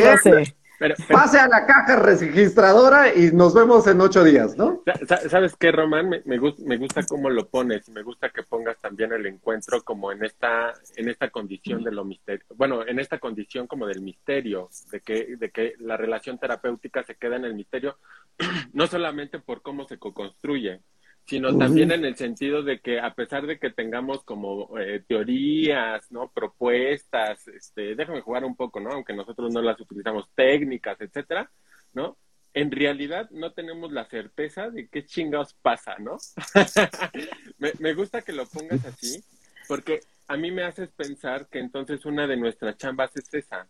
[0.78, 0.78] desglose.
[0.78, 4.82] Pero, pero, Pase a la caja registradora y nos vemos en ocho días, ¿no?
[4.84, 6.08] sa- sa- ¿sabes qué, Román?
[6.08, 7.88] Me, me, gus- me gusta cómo lo pones.
[7.88, 12.04] Me gusta que pongas también el encuentro como en esta, en esta condición de lo
[12.04, 12.44] misterio.
[12.54, 17.14] Bueno, en esta condición como del misterio, de que, de que la relación terapéutica se
[17.14, 17.96] queda en el misterio,
[18.72, 20.80] no solamente por cómo se co-construye,
[21.26, 26.10] sino también en el sentido de que a pesar de que tengamos como eh, teorías,
[26.12, 26.30] ¿no?
[26.30, 28.90] Propuestas, este, déjame jugar un poco, ¿no?
[28.90, 31.50] Aunque nosotros no las utilizamos, técnicas, etcétera,
[31.92, 32.16] ¿no?
[32.54, 36.16] En realidad no tenemos la certeza de qué chingados pasa, ¿no?
[37.58, 39.22] me, me gusta que lo pongas así,
[39.66, 43.68] porque a mí me haces pensar que entonces una de nuestras chambas es esa.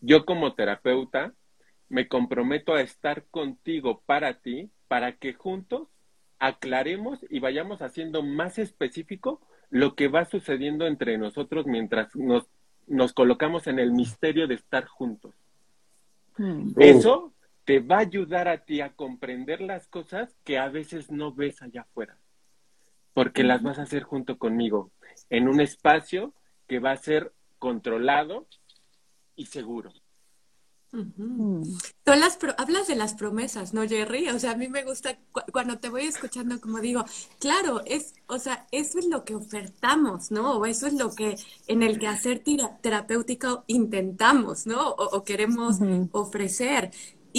[0.00, 1.32] Yo como terapeuta
[1.88, 5.88] me comprometo a estar contigo para ti, para que juntos
[6.38, 12.46] aclaremos y vayamos haciendo más específico lo que va sucediendo entre nosotros mientras nos,
[12.86, 15.34] nos colocamos en el misterio de estar juntos.
[16.38, 16.72] Mm.
[16.78, 17.32] Eso
[17.64, 21.60] te va a ayudar a ti a comprender las cosas que a veces no ves
[21.60, 22.16] allá afuera,
[23.12, 24.90] porque las vas a hacer junto conmigo,
[25.28, 26.32] en un espacio
[26.66, 28.46] que va a ser controlado
[29.36, 29.92] y seguro.
[30.90, 31.62] Mm.
[32.02, 34.28] Tú las pro- hablas de las promesas, ¿no, Jerry?
[34.30, 37.04] O sea, a mí me gusta cu- cuando te voy escuchando, como digo,
[37.38, 40.56] claro, es, o sea, eso es lo que ofertamos, ¿no?
[40.56, 42.42] O eso es lo que en el quehacer
[42.80, 44.88] terapéutico intentamos, ¿no?
[44.92, 45.76] O, o queremos
[46.10, 46.90] ofrecer.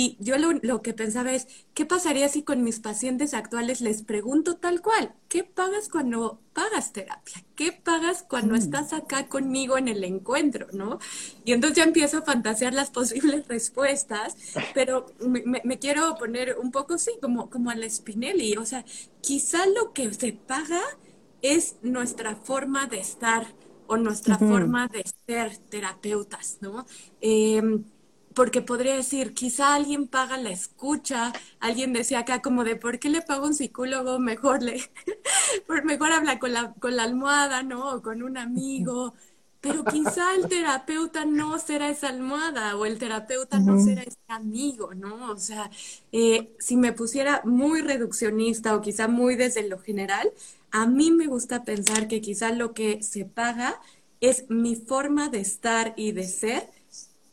[0.01, 4.03] Y yo lo, lo que pensaba es, ¿qué pasaría si con mis pacientes actuales les
[4.03, 5.13] pregunto tal cual?
[5.27, 7.43] ¿Qué pagas cuando pagas terapia?
[7.55, 10.99] ¿Qué pagas cuando estás acá conmigo en el encuentro, no?
[11.43, 14.37] Y entonces ya empiezo a fantasear las posibles respuestas,
[14.73, 18.55] pero me, me- me quiero poner un poco, sí, como, como a la Spinelli.
[18.57, 18.85] O sea,
[19.21, 20.81] quizá lo que se paga
[21.41, 23.47] es nuestra forma de estar
[23.87, 24.39] o nuestra Ujú.
[24.39, 26.85] forma de ser terapeutas, ¿no?
[27.21, 27.83] Em,
[28.35, 33.09] porque podría decir, quizá alguien paga la escucha, alguien decía acá como de, ¿por qué
[33.09, 34.19] le pago a un psicólogo?
[34.19, 34.81] Mejor le,
[35.83, 37.93] mejor habla con la, con la almohada, ¿no?
[37.95, 39.13] O con un amigo.
[39.61, 44.93] Pero quizá el terapeuta no será esa almohada o el terapeuta no será ese amigo,
[44.93, 45.31] ¿no?
[45.31, 45.69] O sea,
[46.13, 50.31] eh, si me pusiera muy reduccionista o quizá muy desde lo general,
[50.71, 53.81] a mí me gusta pensar que quizá lo que se paga
[54.21, 56.69] es mi forma de estar y de ser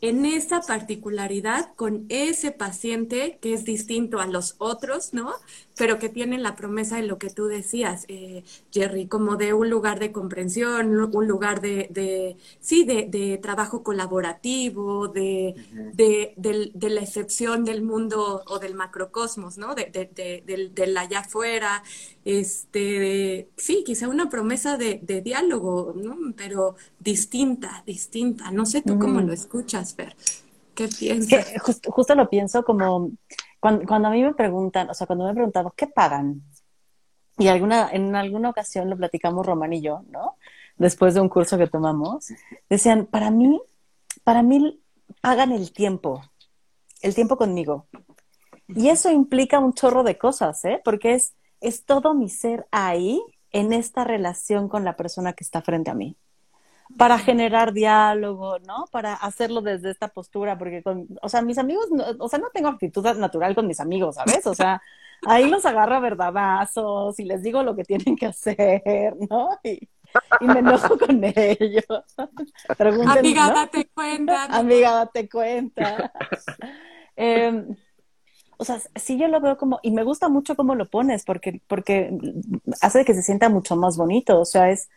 [0.01, 5.33] en esa particularidad con ese paciente que es distinto a los otros, ¿no?
[5.77, 9.69] Pero que tiene la promesa de lo que tú decías, eh, Jerry, como de un
[9.71, 15.55] lugar de comprensión, un lugar de, de sí, de, de trabajo colaborativo, de,
[15.93, 19.75] de, del- de la excepción del mundo o del macrocosmos, ¿no?
[19.75, 21.83] De, de, de- del, del allá afuera,
[22.25, 26.17] este, sí, quizá una promesa de, de diálogo, ¿no?
[26.37, 28.51] Pero distinta, distinta.
[28.51, 29.23] No sé tú cómo Ujú.
[29.23, 30.17] lo escuchas, Fer.
[30.75, 31.47] ¿Qué piensas?
[31.47, 33.11] que justo lo pienso como
[33.61, 36.43] cuando, cuando a mí me preguntan, o sea, cuando me he preguntado, ¿qué pagan?
[37.39, 40.37] Y alguna, en alguna ocasión lo platicamos Román y yo, ¿no?
[40.77, 42.29] Después de un curso que tomamos,
[42.69, 43.61] decían, para mí,
[44.25, 44.81] para mí
[45.21, 46.23] pagan el tiempo,
[47.03, 47.87] el tiempo conmigo.
[48.69, 50.81] Y eso implica un chorro de cosas, ¿eh?
[50.85, 53.23] Porque es, es todo mi ser ahí
[53.53, 56.17] en esta relación con la persona que está frente a mí.
[56.97, 58.87] Para generar diálogo, ¿no?
[58.91, 62.49] Para hacerlo desde esta postura, porque con, o sea, mis amigos, no- o sea, no
[62.55, 64.47] tengo actitud natural con mis amigos, ¿sabes?
[64.47, 64.81] O sea,
[65.27, 69.51] ahí los agarro a verdadazos y les digo lo que tienen que hacer, ¿no?
[69.63, 69.89] Y,
[70.41, 71.85] y me enojo con ellos.
[72.79, 73.55] Pregúntenme, Amiga, ¿no?
[73.55, 74.45] date cuenta.
[74.45, 76.13] Amiga, date cuenta.
[77.17, 77.67] Eh,
[78.59, 81.61] o sea, sí yo lo veo como, y me gusta mucho cómo lo pones, porque,
[81.67, 82.11] porque
[82.81, 84.41] hace que se sienta mucho más bonito.
[84.41, 84.89] O sea, es,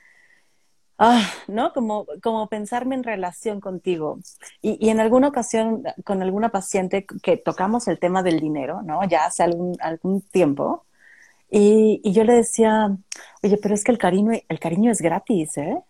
[1.00, 1.74] ah, ¿no?
[1.74, 4.20] Como, como pensarme en relación contigo.
[4.62, 9.04] Y, y en alguna ocasión, con alguna paciente que tocamos el tema del dinero, ¿no?
[9.08, 10.86] Ya hace algún, algún tiempo.
[11.50, 12.96] Y, y yo le decía,
[13.42, 15.82] oye, pero es que el cariño, el cariño es gratis, ¿eh?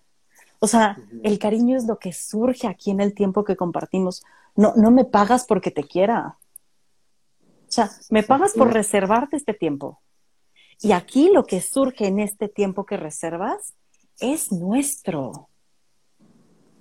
[0.59, 4.23] O sea, el cariño es lo que surge aquí en el tiempo que compartimos.
[4.55, 6.37] No, no me pagas porque te quiera.
[7.41, 10.01] O sea, me pagas por reservarte este tiempo.
[10.81, 13.73] Y aquí lo que surge en este tiempo que reservas
[14.19, 15.49] es nuestro.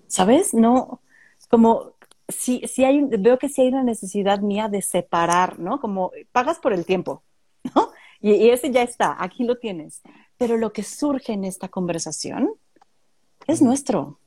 [0.07, 0.55] ¿Sabes?
[0.55, 1.01] No,
[1.49, 1.93] como
[2.29, 5.81] si, si hay, veo que si hay una necesidad mía de separar, ¿no?
[5.81, 7.23] Como pagas por el tiempo,
[7.75, 7.91] ¿no?
[8.21, 10.03] Y, y ese ya está, aquí lo tienes.
[10.37, 12.55] Pero lo que surge en esta conversación
[13.47, 14.19] es nuestro.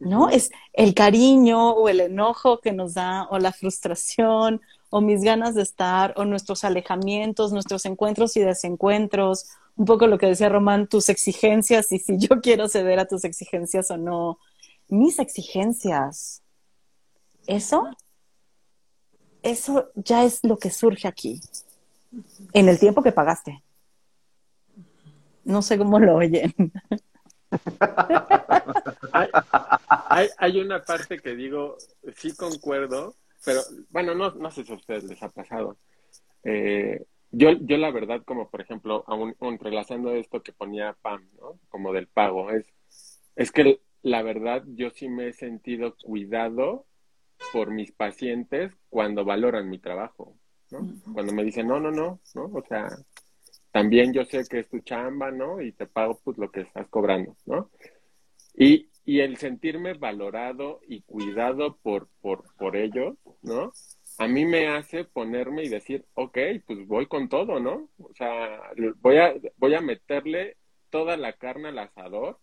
[0.00, 0.28] ¿no?
[0.28, 5.54] Es el cariño o el enojo que nos da, o la frustración, o mis ganas
[5.54, 9.46] de estar, o nuestros alejamientos, nuestros encuentros y desencuentros,
[9.76, 13.24] un poco lo que decía Román, tus exigencias y si yo quiero ceder a tus
[13.24, 14.38] exigencias o no.
[14.88, 16.42] Mis exigencias.
[17.46, 17.88] Eso,
[19.42, 21.40] eso ya es lo que surge aquí,
[22.52, 23.62] en el tiempo que pagaste.
[25.44, 26.52] No sé cómo lo oyen.
[29.12, 29.28] Hay,
[30.08, 31.76] hay, hay una parte que digo,
[32.16, 33.14] sí concuerdo,
[33.44, 33.60] pero
[33.90, 35.76] bueno, no, no sé si a ustedes les ha pasado.
[36.42, 37.04] Eh,
[37.36, 41.58] yo, yo la verdad, como por ejemplo, aún, entrelazando esto que ponía Pam, ¿no?
[41.68, 42.66] Como del pago, es,
[43.34, 46.86] es que la verdad yo sí me he sentido cuidado
[47.52, 50.38] por mis pacientes cuando valoran mi trabajo,
[50.70, 50.88] ¿no?
[51.12, 52.44] Cuando me dicen, no, no, no, ¿no?
[52.44, 52.88] O sea,
[53.70, 55.60] también yo sé que es tu chamba, ¿no?
[55.60, 57.70] Y te pago pues lo que estás cobrando, ¿no?
[58.54, 63.72] Y, y el sentirme valorado y cuidado por, por, por ellos, ¿no?
[64.18, 67.88] A mí me hace ponerme y decir, ok, pues voy con todo, ¿no?
[67.98, 68.60] O sea,
[69.00, 70.56] voy a, voy a meterle
[70.90, 72.38] toda la carne al asador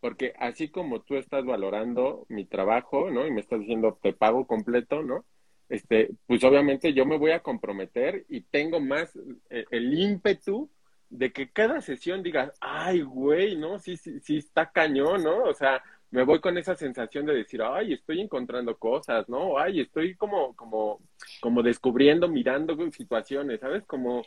[0.00, 3.26] porque así como tú estás valorando mi trabajo, ¿no?
[3.26, 5.26] Y me estás diciendo, te pago completo, ¿no?
[5.68, 9.16] Este, pues obviamente yo me voy a comprometer y tengo más
[9.50, 10.70] eh, el ímpetu
[11.10, 13.78] de que cada sesión digas, ay, güey, ¿no?
[13.78, 15.44] Sí, sí, sí está cañón, ¿no?
[15.44, 19.58] O sea, me voy con esa sensación de decir, ay, estoy encontrando cosas, ¿no?
[19.58, 21.00] Ay, estoy como, como,
[21.40, 23.84] como descubriendo, mirando situaciones, ¿sabes?
[23.84, 24.24] Como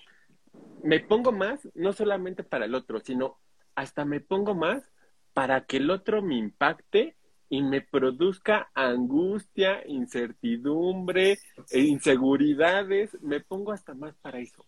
[0.84, 3.38] me pongo más, no solamente para el otro, sino
[3.75, 4.89] hasta me pongo más
[5.34, 7.15] para que el otro me impacte
[7.49, 11.38] y me produzca angustia, incertidumbre,
[11.69, 14.65] e inseguridades, me pongo hasta más para eso.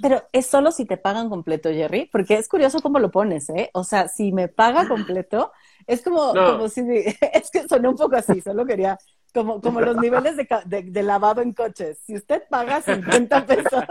[0.00, 3.70] Pero es solo si te pagan completo, Jerry, porque es curioso cómo lo pones, ¿eh?
[3.74, 5.52] O sea, si me paga completo,
[5.86, 6.80] es como, como si,
[7.32, 8.98] es que sonó un poco así, solo quería
[9.34, 10.46] como, como los niveles de,
[10.84, 11.98] de, lavado en coches.
[12.06, 13.72] Si usted paga 50 pesos.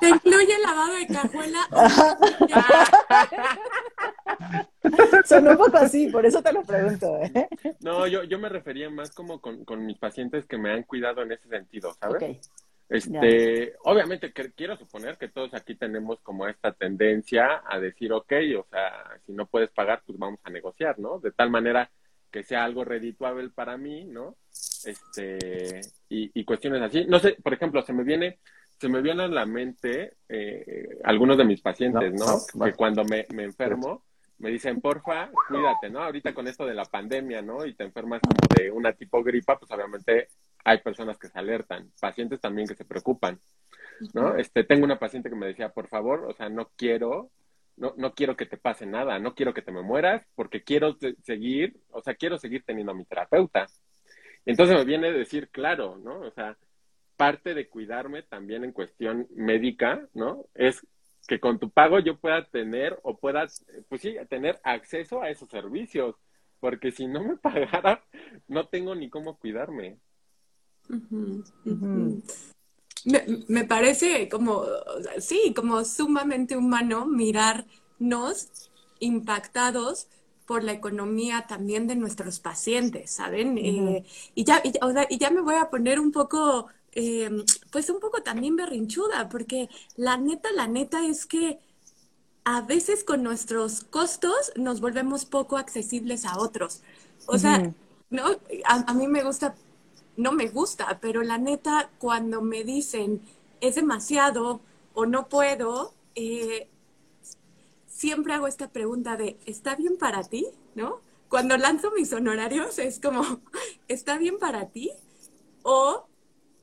[0.00, 1.68] ¿Te incluye lavado de cajuela?
[5.26, 7.18] Son un poco así, por eso te lo pregunto.
[7.18, 7.46] ¿eh?
[7.80, 11.20] No, yo, yo me refería más como con, con, mis pacientes que me han cuidado
[11.20, 12.50] en ese sentido, ¿sabes?
[12.88, 18.66] Este, obviamente quiero suponer que todos aquí tenemos como esta tendencia a decir, ok, o
[18.70, 21.18] sea, si no puedes pagar, pues vamos a negociar, ¿no?
[21.18, 21.90] De tal manera
[22.30, 24.36] que sea algo redituable para mí, ¿no?
[24.84, 27.06] Este, y, cuestiones así.
[27.06, 28.38] No sé, por ejemplo, se me viene,
[28.78, 32.64] se me viene a la mente eh, algunos de mis pacientes, ¿no?
[32.64, 34.04] que cuando me, me, enfermo,
[34.38, 36.02] me dicen, porfa, cuídate, ¿no?
[36.02, 37.64] Ahorita con esto de la pandemia, ¿no?
[37.64, 40.28] Y te enfermas como de una tipo gripa, pues obviamente
[40.64, 43.38] hay personas que se alertan, pacientes también que se preocupan,
[44.14, 44.36] ¿no?
[44.36, 47.30] Este, tengo una paciente que me decía, por favor, o sea, no quiero
[47.76, 50.96] no, no quiero que te pase nada, no quiero que te me mueras, porque quiero
[51.22, 53.66] seguir, o sea, quiero seguir teniendo a mi terapeuta.
[54.46, 56.20] Entonces me viene a decir, claro, ¿no?
[56.20, 56.56] O sea,
[57.16, 60.46] parte de cuidarme también en cuestión médica, ¿no?
[60.54, 60.86] Es
[61.26, 63.46] que con tu pago yo pueda tener o pueda,
[63.88, 66.16] pues sí, tener acceso a esos servicios,
[66.60, 68.04] porque si no me pagara,
[68.48, 69.98] no tengo ni cómo cuidarme.
[73.48, 74.64] Me, parece como,
[75.20, 80.08] sí, como sumamente humano mirarnos impactados
[80.46, 83.58] por la economía también de nuestros pacientes, ¿saben?
[83.58, 84.04] Eh,
[84.34, 87.30] y, ya, y, ya me voy a poner un poco, eh,
[87.70, 91.58] pues un poco también berrinchuda, porque la neta, la neta es que
[92.44, 96.82] a veces con nuestros costos nos volvemos poco accesibles a otros.
[97.26, 97.72] O sea,
[98.10, 98.24] ¿no?
[98.66, 99.54] a, mí me gusta
[100.16, 103.20] no me gusta, pero la neta, cuando me dicen
[103.60, 104.60] es demasiado
[104.94, 106.68] o no puedo, eh,
[107.86, 110.46] siempre hago esta pregunta de, ¿está bien para ti?
[110.74, 111.00] ¿No?
[111.28, 113.22] Cuando lanzo mis honorarios es como,
[113.88, 114.92] ¿está bien para ti?
[115.62, 116.06] O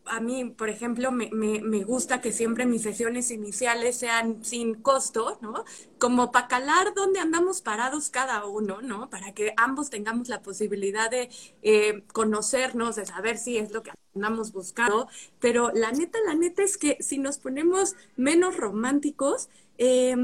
[0.05, 5.37] a mí, por ejemplo, me, me, gusta que siempre mis sesiones iniciales sean sin costo,
[5.41, 5.63] ¿no?
[5.99, 9.09] Como para calar dónde andamos parados cada uno, ¿no?
[9.09, 11.29] Para que ambos tengamos la posibilidad de
[11.61, 15.07] eh, conocernos, de saber si es lo que andamos buscando.
[15.39, 20.15] Pero la neta, la neta es que si nos ponemos menos románticos, eh,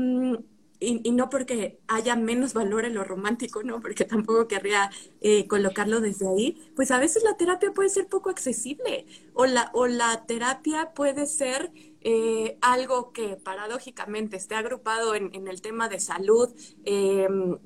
[0.79, 3.79] y, no porque haya menos valor en lo romántico, ¿no?
[3.81, 8.29] Porque tampoco querría eh, colocarlo desde ahí, pues a veces la terapia puede ser poco
[8.29, 11.71] accesible o la, o la terapia puede ser
[12.01, 16.49] eh, algo que paradójicamente esté agrupado en, el tema de salud,
[16.85, 17.57] em,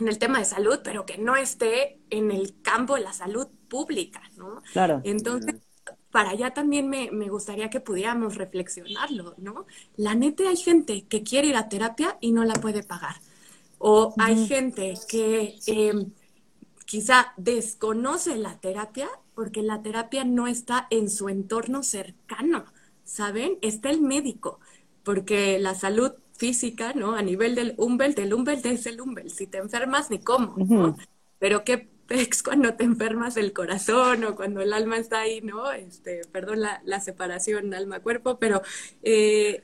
[0.00, 3.48] en el tema de salud, pero que no esté en el campo de la salud
[3.68, 4.62] pública, ¿no?
[4.72, 5.00] Claro.
[5.04, 5.56] Entonces,
[6.10, 9.66] para allá también me, gustaría que pudiéramos reflexionarlo, ¿no?
[9.96, 13.16] La neta hay gente que quiere ir a terapia y no la puede pagar.
[13.78, 16.10] O hay gente que em,
[16.86, 22.64] quizá desconoce la terapia porque la terapia no está en su entorno cercano,
[23.04, 23.58] ¿saben?
[23.62, 24.58] Está el médico,
[25.04, 27.14] porque la salud física, ¿no?
[27.14, 29.30] A nivel del umbel, del umbel es el umbel.
[29.30, 30.96] Si te enfermas, ni cómo, ¿no?
[31.38, 31.88] Pero ¿qué
[32.44, 35.70] cuando te enfermas el corazón o cuando el alma está ahí, ¿no?
[35.72, 38.62] Este, perdón la, la separación alma-cuerpo, pero,
[39.02, 39.62] eh,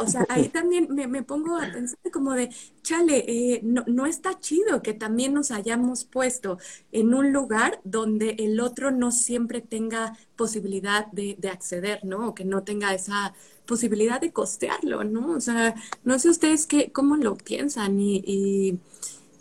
[0.00, 2.50] o sea, ahí también me, me, pongo a pensar como de,
[2.82, 6.58] chale, eh, no, no está chido que también nos hayamos puesto
[6.92, 12.28] en un lugar donde el otro no siempre tenga posibilidad de, de acceder, ¿no?
[12.28, 13.34] O que no tenga esa
[13.66, 15.32] posibilidad de costearlo, ¿no?
[15.32, 15.74] O sea,
[16.04, 18.78] no sé ustedes qué, cómo lo piensan y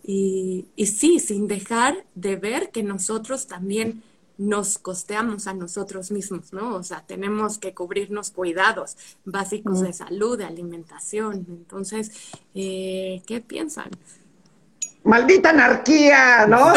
[0.04, 4.04] y, sí, sin dejar de ver que nosotros también
[4.38, 6.76] nos costeamos a nosotros mismos, ¿no?
[6.76, 11.45] O sea, tenemos que cubrirnos cuidados básicos de salud, de alimentación.
[11.47, 12.12] Entonces,
[12.56, 13.91] eh, ¿qué piensan?
[15.04, 16.74] Maldita anarquía, ¿no?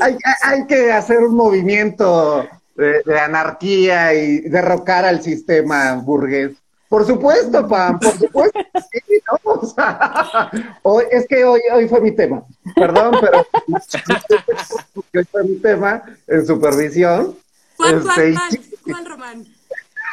[0.00, 6.52] Hay, que, hacer un movimiento de, de, anarquía y derrocar al sistema burgués.
[6.88, 8.58] Por supuesto, Pam, por supuesto.
[10.82, 12.44] Hoy, es que hoy, hoy fue mi tema.
[12.74, 13.46] Perdón, pero
[15.14, 17.36] hoy fue mi tema en supervisión.
[17.76, 18.34] ¿Cuál, este,
[18.84, 19.44] cuál, Román?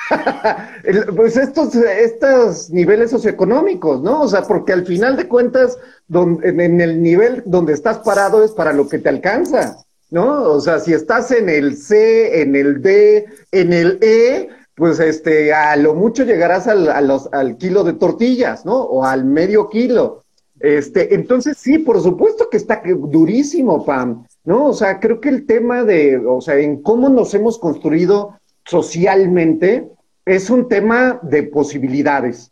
[1.16, 4.22] pues estos, estos niveles socioeconómicos, ¿no?
[4.22, 5.78] O sea, porque al final de cuentas,
[6.14, 9.78] en el nivel donde estás parado es para lo que te alcanza,
[10.10, 10.44] ¿no?
[10.44, 15.54] O sea, si estás en el C, en el D, en el E, pues este,
[15.54, 18.76] a lo mucho llegarás al, a los, al kilo de tortillas, ¿no?
[18.78, 20.24] O al medio kilo.
[20.60, 24.68] Este, entonces sí, por supuesto que está durísimo, Pam, ¿no?
[24.68, 29.90] O sea, creo que el tema de, o sea, en cómo nos hemos construido socialmente
[30.26, 32.52] es un tema de posibilidades,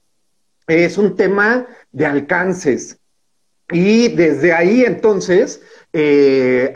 [0.67, 2.97] es un tema de alcances.
[3.72, 5.61] Y desde ahí entonces
[5.93, 6.74] eh,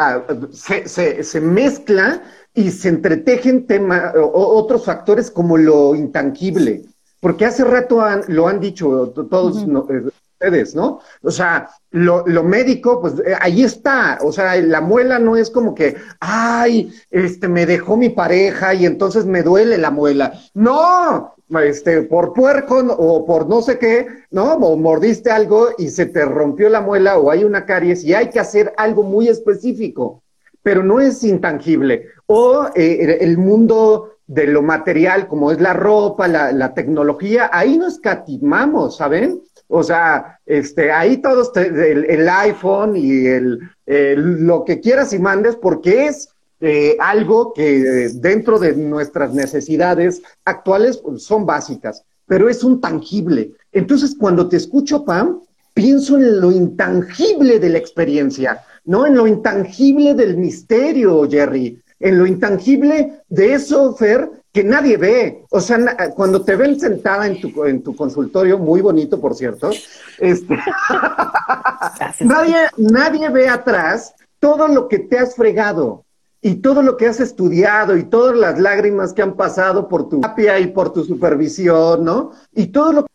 [0.52, 2.22] se, se, se mezcla
[2.54, 6.84] y se entretejen temas, otros factores como lo intangible,
[7.20, 10.04] porque hace rato lo han dicho todos eh,
[10.43, 10.99] ustedes, ¿no?
[11.22, 15.49] O sea, lo, lo médico, pues eh, ahí está, o sea, la muela no es
[15.49, 20.34] como que, ay, este, me dejó mi pareja y entonces me duele la muela.
[20.54, 24.54] No, este, por puerco o por no sé qué, ¿no?
[24.56, 28.30] O mordiste algo y se te rompió la muela o hay una caries y hay
[28.30, 30.22] que hacer algo muy específico
[30.64, 32.07] pero no es intangible.
[32.26, 37.99] O eh, el mundo de lo material, como es la ropa, la, tecnología, ahí nos
[37.99, 39.41] catimamos, ¿saben?
[39.68, 46.05] O sea, este, ahí todos, el, iPhone y el, lo que quieras y mandes, porque
[46.05, 46.30] es
[46.61, 53.51] eh, algo que dentro de nuestras necesidades actuales pues, son básicas, pero es un tangible.
[53.74, 55.41] Entonces, cuando te escucho, Pam,
[55.74, 62.20] pienso en lo intangible de la experiencia no en lo intangible del misterio, Jerry, en
[62.20, 65.46] lo intangible de eso, Fer, que nadie ve.
[65.50, 65.78] O sea,
[66.16, 69.72] cuando te ven sentada en tu, en tu consultorio, muy bonito, por cierto,
[70.20, 70.56] este,
[72.20, 76.04] nadie, nadie ve atrás todo lo que te has fregado
[76.42, 80.20] y todo lo que has estudiado y todas las lágrimas que han pasado por tu
[80.20, 82.32] terapia y por tu supervisión, ¿no?
[82.54, 83.06] Y todo lo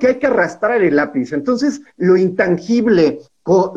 [0.00, 1.32] que hay que arrastrar el lápiz.
[1.32, 3.20] Entonces, lo intangible,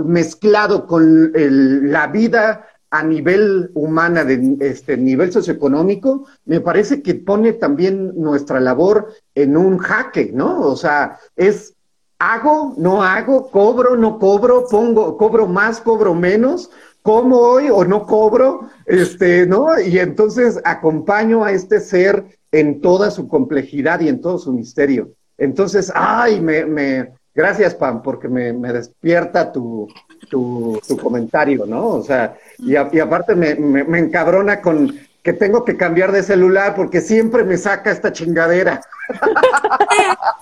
[0.06, 7.54] mezclado con la vida a nivel humana, de este nivel socioeconómico, me parece que pone
[7.54, 10.62] también nuestra labor en un jaque, ¿no?
[10.62, 11.74] O sea, es
[12.20, 16.70] hago, no hago, cobro, no cobro, pongo, cobro más, cobro menos,
[17.02, 19.80] como hoy o no cobro, este, ¿no?
[19.80, 25.12] Y entonces acompaño a este ser en toda su complejidad y en todo su misterio.
[25.38, 29.88] Entonces, ay, me, me, Gracias, Pam, porque me, despierta tu,
[30.30, 31.88] tu, comentario, ¿no?
[31.88, 37.00] O sea, y, aparte me, me, encabrona con que tengo que cambiar de celular porque
[37.00, 38.82] siempre me saca esta chingadera.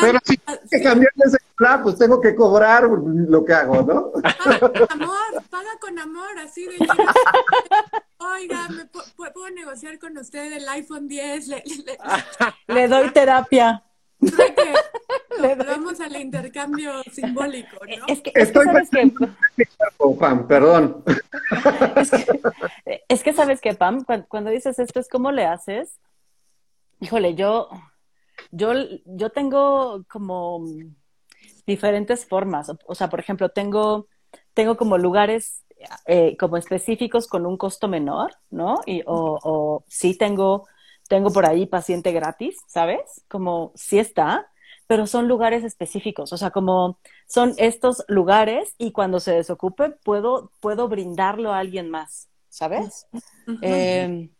[0.00, 4.12] Pero si tengo que cambiar de celular, pues tengo que cobrar lo que hago, ¿no?
[4.22, 6.76] Paga con amor, paga con amor, así de
[8.18, 11.48] Oiga, ¿me puedo negociar con usted el iPhone 10?
[12.68, 13.82] le doy terapia
[15.40, 18.06] le vamos al intercambio simbólico, ¿no?
[18.06, 19.12] Es que, es que sabes que...
[20.18, 21.02] Pam, perdón.
[23.08, 25.98] Es que, sabes que, Pam, cuando, dices esto es cómo le haces.
[27.00, 27.68] Híjole, yo,
[28.50, 28.72] yo,
[29.04, 30.64] yo tengo como
[31.66, 32.70] diferentes formas.
[32.86, 34.08] O sea, por ejemplo, tengo,
[34.54, 35.64] tengo como lugares
[36.06, 38.80] eh, como específicos con un costo menor, ¿no?
[38.84, 40.66] Y, o, o sí tengo
[41.10, 43.24] tengo por ahí paciente gratis, ¿sabes?
[43.26, 44.48] Como sí está,
[44.86, 50.52] pero son lugares específicos, o sea, como son estos lugares y cuando se desocupe puedo,
[50.60, 53.08] puedo brindarlo a alguien más, ¿sabes?
[53.60, 54.30] Em,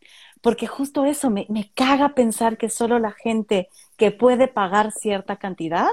[0.42, 5.36] porque justo eso, me, me caga pensar que solo la gente que puede pagar cierta
[5.36, 5.88] cantidad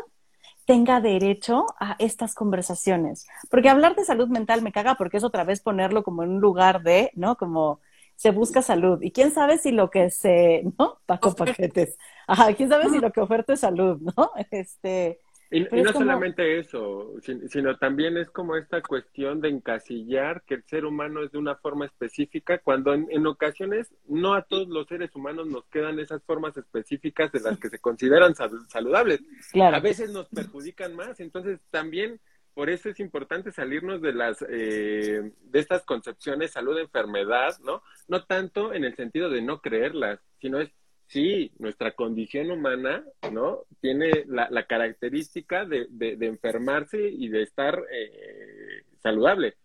[0.65, 3.25] tenga derecho a estas conversaciones.
[3.49, 6.39] Porque hablar de salud mental me caga porque es otra vez ponerlo como en un
[6.39, 7.36] lugar de, ¿no?
[7.36, 7.80] Como
[8.18, 8.99] se busca salud.
[9.01, 10.99] Y quién sabe si lo que se, ¿no?
[11.05, 11.97] Paco Paquetes.
[12.28, 14.32] Ajá, quién sabe si lo que oferta es salud, ¿no?
[14.51, 20.63] Este, y, no solamente eso, sino también es como esta cuestión de encasillar que el
[20.65, 25.15] ser humano es de una forma específica, cuando en, ocasiones no a todos los seres
[25.15, 29.22] humanos nos quedan esas formas específicas de las que se consideran saludables.
[29.53, 32.20] A veces nos perjudican más, entonces también
[32.58, 37.84] por eso es importante salirnos de las eh, de estas concepciones salud enfermedad, ¿no?
[38.08, 40.72] No tanto en el sentido de no creerlas, sino es
[41.05, 43.60] sí, nuestra condición humana, ¿no?
[43.80, 45.88] Tiene la, característica de,
[46.20, 49.55] enfermarse y de estar eh, saludable,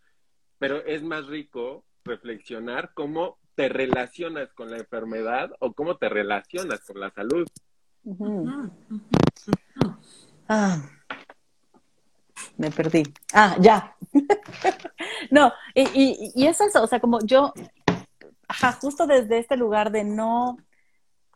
[0.58, 6.84] pero es más rico reflexionar cómo te relacionas con la enfermedad o cómo te relacionas
[6.84, 7.48] con la salud.
[10.46, 10.90] Ah,
[12.62, 13.02] me perdí.
[13.34, 13.96] Ah, ya.
[15.30, 17.52] no, y, y, y es eso, o sea, como yo,
[18.46, 20.58] ajá, justo desde este lugar de no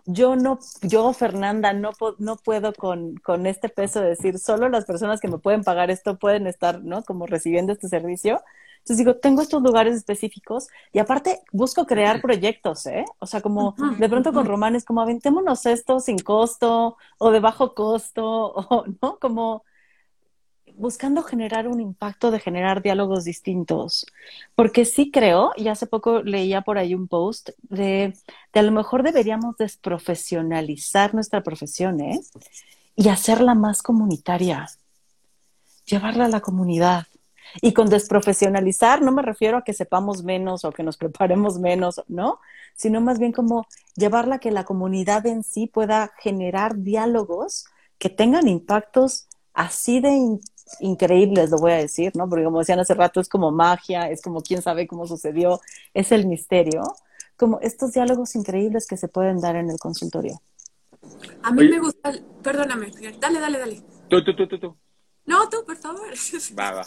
[0.07, 4.85] yo no, yo, Fernanda, no, no puedo con, con, este peso de decir, solo las
[4.85, 7.03] personas que me pueden pagar esto pueden estar, ¿no?
[7.03, 8.41] Como recibiendo este servicio.
[8.79, 13.05] Entonces digo, tengo estos lugares específicos y aparte busco crear proyectos, ¿eh?
[13.19, 17.41] O sea, como de pronto con Román es como aventémonos esto sin costo o de
[17.41, 19.19] bajo costo, o, ¿no?
[19.19, 19.65] Como
[20.77, 24.07] buscando generar un impacto de generar diálogos distintos.
[24.55, 28.15] Porque sí creo, y hace poco leía por ahí un post, de,
[28.53, 32.21] de a lo mejor deberíamos desprofesionalizar nuestra profesión, ¿eh?
[32.95, 34.69] Y hacerla más comunitaria,
[35.85, 37.07] llevarla a la comunidad.
[37.63, 42.03] Y con desprofesionalizar no me refiero a que sepamos menos o que nos preparemos menos,
[42.09, 42.41] ¿no?
[42.75, 47.67] Sino más bien como llevarla a que la comunidad en sí pueda generar diálogos
[47.99, 50.39] que tengan impactos así de
[50.81, 52.29] increíbles, lo voy a decir, ¿no?
[52.29, 55.61] Porque como decían hace rato, es como magia, es como quién sabe cómo sucedió,
[55.95, 56.83] es el misterio,
[57.37, 60.41] como estos diálogos increíbles que se pueden dar en el consultorio.
[61.43, 62.13] A mí me gusta,
[62.43, 62.91] perdóname,
[63.21, 63.83] dale, dale, dale.
[64.09, 64.77] Tú, tú, tú, tú, tú.
[65.27, 66.09] No, tú, por favor.
[66.59, 66.85] Va.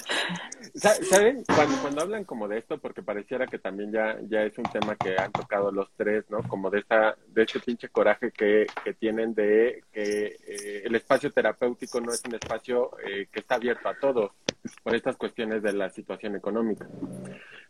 [0.75, 1.43] ¿Saben?
[1.43, 4.95] Cuando, cuando hablan como de esto, porque pareciera que también ya, ya es un tema
[4.95, 6.41] que han tocado los tres, ¿no?
[6.43, 11.31] Como de esta, de este pinche coraje que, que tienen de que eh, el espacio
[11.33, 14.31] terapéutico no es un espacio eh, que está abierto a todos
[14.83, 16.87] por estas cuestiones de la situación económica.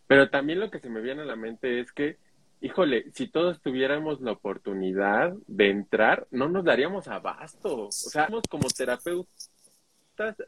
[0.06, 2.18] Pero también lo que se me viene a la mente es que,
[2.62, 7.88] híjole, si todos tuviéramos la oportunidad de entrar, no nos daríamos abasto.
[7.88, 9.50] O sea, como terapeutas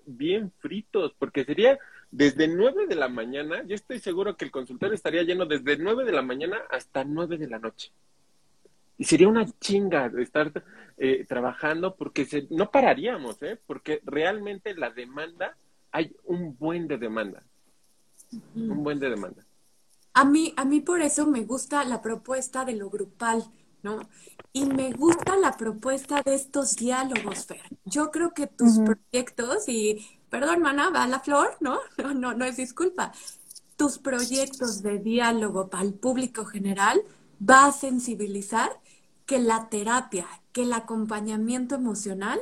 [0.06, 1.80] bien fritos, porque sería
[2.12, 6.04] desde 9 de la mañana, yo estoy seguro que el consultorio estaría lleno desde 9
[6.04, 7.92] de la mañana hasta 9 de la noche.
[8.98, 10.52] Y sería una chinga estar
[10.98, 13.60] eh, trabajando porque se, no pararíamos, ¿eh?
[13.66, 15.56] porque realmente la demanda,
[15.92, 17.44] hay un buen de demanda.
[18.56, 19.46] Un buen de demanda.
[20.14, 23.44] A mí, a mí por eso me gusta la propuesta de lo grupal
[23.84, 24.08] ¿no?
[24.54, 27.62] Y me gusta la propuesta de estos diálogos, Fer.
[27.86, 31.80] Yo creo que tus proyectos, y perdón, mana, va a la flor, ¿no?
[31.98, 33.12] No, no, no es disculpa.
[33.78, 37.02] Tus proyectos de diálogo para el público general
[37.42, 38.80] va a sensibilizar
[39.26, 42.40] que la terapia, que el acompañamiento emocional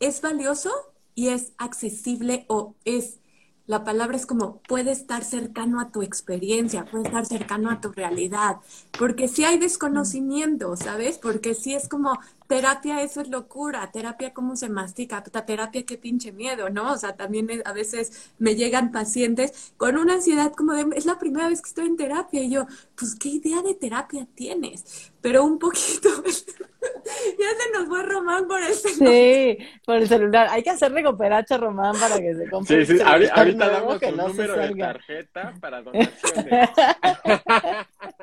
[0.00, 0.72] es valioso
[1.14, 3.20] y es accesible o es
[3.66, 7.92] la palabra es como puede estar cercano a tu experiencia, puede estar cercano a tu
[7.92, 8.56] realidad,
[8.98, 11.18] porque si hay desconocimiento, ¿sabes?
[11.18, 15.22] Porque si es como terapia, eso es locura, terapia, ¿cómo se mastica?
[15.22, 16.92] Puta, terapia, qué pinche miedo, ¿no?
[16.92, 21.18] O sea, también a veces me llegan pacientes con una ansiedad como de, es la
[21.18, 22.66] primera vez que estoy en terapia, y yo,
[22.96, 25.12] pues, ¿qué idea de terapia tienes?
[25.20, 29.08] Pero un poquito, ya se nos fue Román por el celular.
[29.08, 30.48] Sí, por el celular.
[30.50, 32.84] Hay que hacerle cooperacha a Román para que se compre.
[32.84, 36.70] Sí, sí, ahorita, damos un número de tarjeta para donaciones.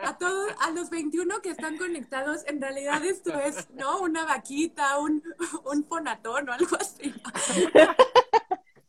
[0.04, 4.00] A todos, a los 21 que están conectados, en realidad esto es, ¿no?
[4.10, 5.22] Una vaquita, un,
[5.66, 7.14] un fonatón o algo así.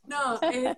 [0.05, 0.77] No, este,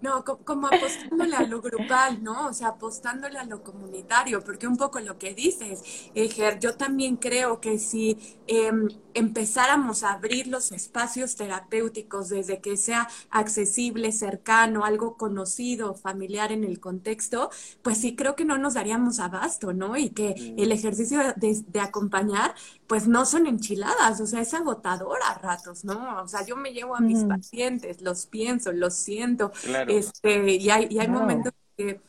[0.00, 2.48] no, como apostándole a lo grupal, ¿no?
[2.48, 5.82] O sea, apostándole a lo comunitario, porque un poco lo que dices,
[6.14, 12.76] Eger, yo también creo que si em, empezáramos a abrir los espacios terapéuticos desde que
[12.76, 17.50] sea accesible, cercano, algo conocido, familiar en el contexto,
[17.82, 19.96] pues sí creo que no nos daríamos abasto, ¿no?
[19.96, 22.54] Y que el ejercicio de, de acompañar,
[22.86, 26.22] pues no son enchiladas, o sea, es agotador a ratos, ¿no?
[26.22, 29.41] O sea, yo me llevo a mis pacientes, los pienso, los siento,
[29.88, 32.00] este, y hay, y hay momentos que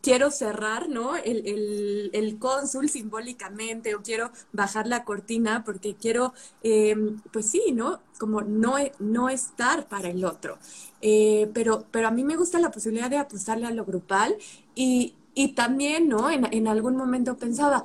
[0.00, 1.16] quiero cerrar, ¿no?
[1.16, 6.32] El, el, el, cónsul simbólicamente o quiero bajar la cortina porque quiero,
[6.62, 8.00] em, pues sí, ¿no?
[8.18, 10.58] Como no, no estar para el otro.
[11.02, 14.36] Eh, pero, pero a mí me gusta la posibilidad de apostarle a lo grupal
[14.74, 16.30] y, y también, ¿no?
[16.30, 17.84] En, en algún momento pensaba,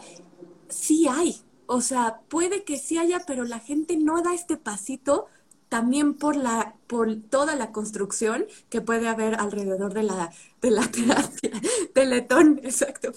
[0.70, 1.36] sí hay,
[1.66, 5.28] o sea, puede que sí haya, pero la gente no da este pasito
[5.72, 10.30] también por la por toda la construcción que puede haber alrededor de la
[10.62, 11.50] de la terapia
[11.94, 13.14] teletón exacto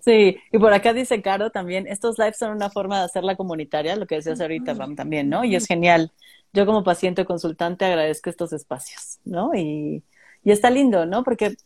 [0.00, 3.96] sí y por acá dice Caro también estos lives son una forma de hacerla comunitaria
[3.96, 6.12] lo que decías ahorita Ram también no y es genial.
[6.52, 10.04] Yo como paciente consultante agradezco estos espacios no y
[10.44, 11.56] y está lindo no porque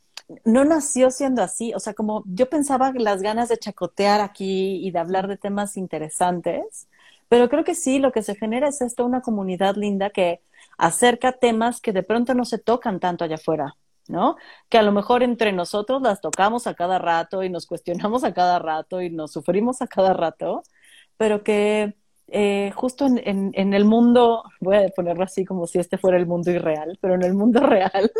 [0.44, 4.90] no nació siendo así, o sea, como yo pensaba las ganas de chacotear aquí y
[4.90, 6.88] de hablar de temas interesantes,
[7.28, 10.40] pero creo que sí, lo que se genera es esto, una comunidad linda que
[10.78, 13.76] acerca temas que de pronto no se tocan tanto allá afuera,
[14.08, 14.36] ¿no?
[14.68, 18.34] Que a lo mejor entre nosotros las tocamos a cada rato y nos cuestionamos a
[18.34, 20.62] cada rato y nos sufrimos a cada rato,
[21.16, 21.94] pero que
[22.28, 26.26] eh, justo en, en, el mundo, voy a ponerlo así como si este fuera el
[26.26, 28.10] mundo irreal, pero en el mundo real,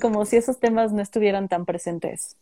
[0.00, 2.36] como si esos temas no estuvieran tan presentes.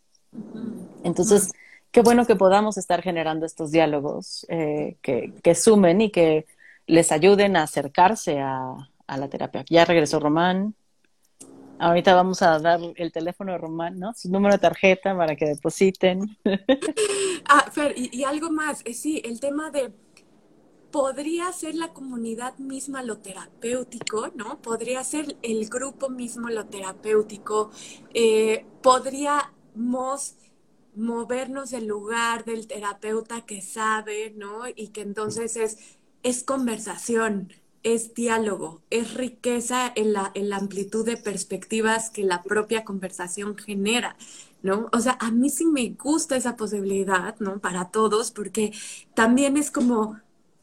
[1.05, 1.53] Entonces,
[1.91, 6.47] qué bueno que podamos estar generando estos diálogos eh, que, sumen y que
[6.87, 8.75] les ayuden a acercarse a,
[9.07, 9.65] la terapia.
[9.71, 10.75] Ya regresó Román.
[11.79, 14.13] Ahorita vamos a dar el teléfono de Román, ¿no?
[14.13, 16.37] Su número de tarjeta para que depositen.
[17.49, 18.83] ah, y algo más.
[18.85, 19.93] Eh, sí, el tema de
[20.91, 24.61] podría ser la comunidad misma lo terapéutico, ¿no?
[24.61, 27.71] Podría ser el grupo mismo lo terapéutico.
[28.15, 30.37] Eh, podríamos
[30.99, 34.63] movernos del lugar del terapeuta que sabe, ¿no?
[34.75, 35.79] Y que entonces es,
[36.23, 42.43] es conversación, es diálogo, es riqueza en la, en la amplitud de perspectivas que la
[42.43, 44.17] propia conversación genera,
[44.63, 44.89] ¿no?
[44.93, 47.61] O sea, a mí sí me gusta esa posibilidad, ¿no?
[47.61, 48.73] Para todos, porque
[49.15, 50.21] también es como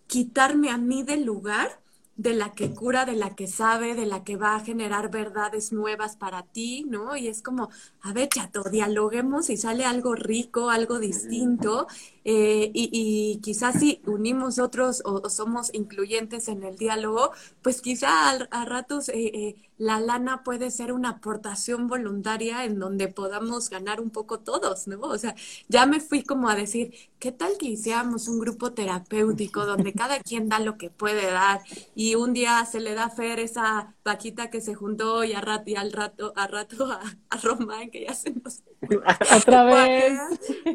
[0.08, 1.82] quitarme a mí del lugar
[2.16, 5.74] de la que cura, de la que sabe, de la que va a generar verdades
[5.74, 7.16] nuevas para ti, ¿no?
[7.18, 7.70] Y es como,
[8.01, 11.88] a ver, chato, dialoguemos y sale algo rico, algo distinto,
[12.28, 18.65] eh, y, quizás si unimos otros o, somos incluyentes en el diálogo, pues quizá a,
[18.65, 24.09] ratos eh, eh, la lana puede ser una aportación voluntaria en donde podamos ganar un
[24.09, 24.99] poco todos, ¿no?
[25.01, 25.36] O sea,
[25.67, 30.19] ya me fui como a decir, ¿qué tal que hiciéramos un grupo terapéutico donde cada
[30.19, 31.61] quien da lo que puede dar
[31.93, 35.41] y un día se le da a Fer esa vaquita que se juntó y, a
[35.41, 38.63] rato, y al rato, a rato a, a Román que ya se nos...
[39.36, 40.20] Otra vez.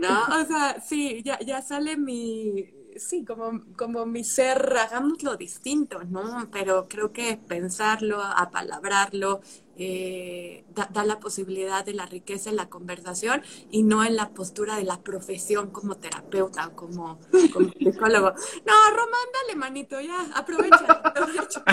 [0.01, 0.25] ¿No?
[0.41, 6.49] O sea, sí, ya, ya sale mi, sí, como, como mi ser, hagámoslo distinto, ¿no?
[6.53, 9.41] Pero creo que pensarlo, apalabrarlo,
[9.77, 14.77] eh, da, la posibilidad de la riqueza en la conversación y no en la postura
[14.77, 17.19] de la profesión como terapeuta o como,
[17.53, 18.35] como psicólogo.
[18.67, 20.87] No, Román, dale manito, ya, aprovecha.
[21.05, 21.65] aprovecha.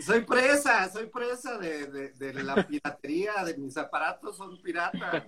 [0.00, 5.24] Soy presa, soy presa de, de, la piratería, de mis aparatos son piratas.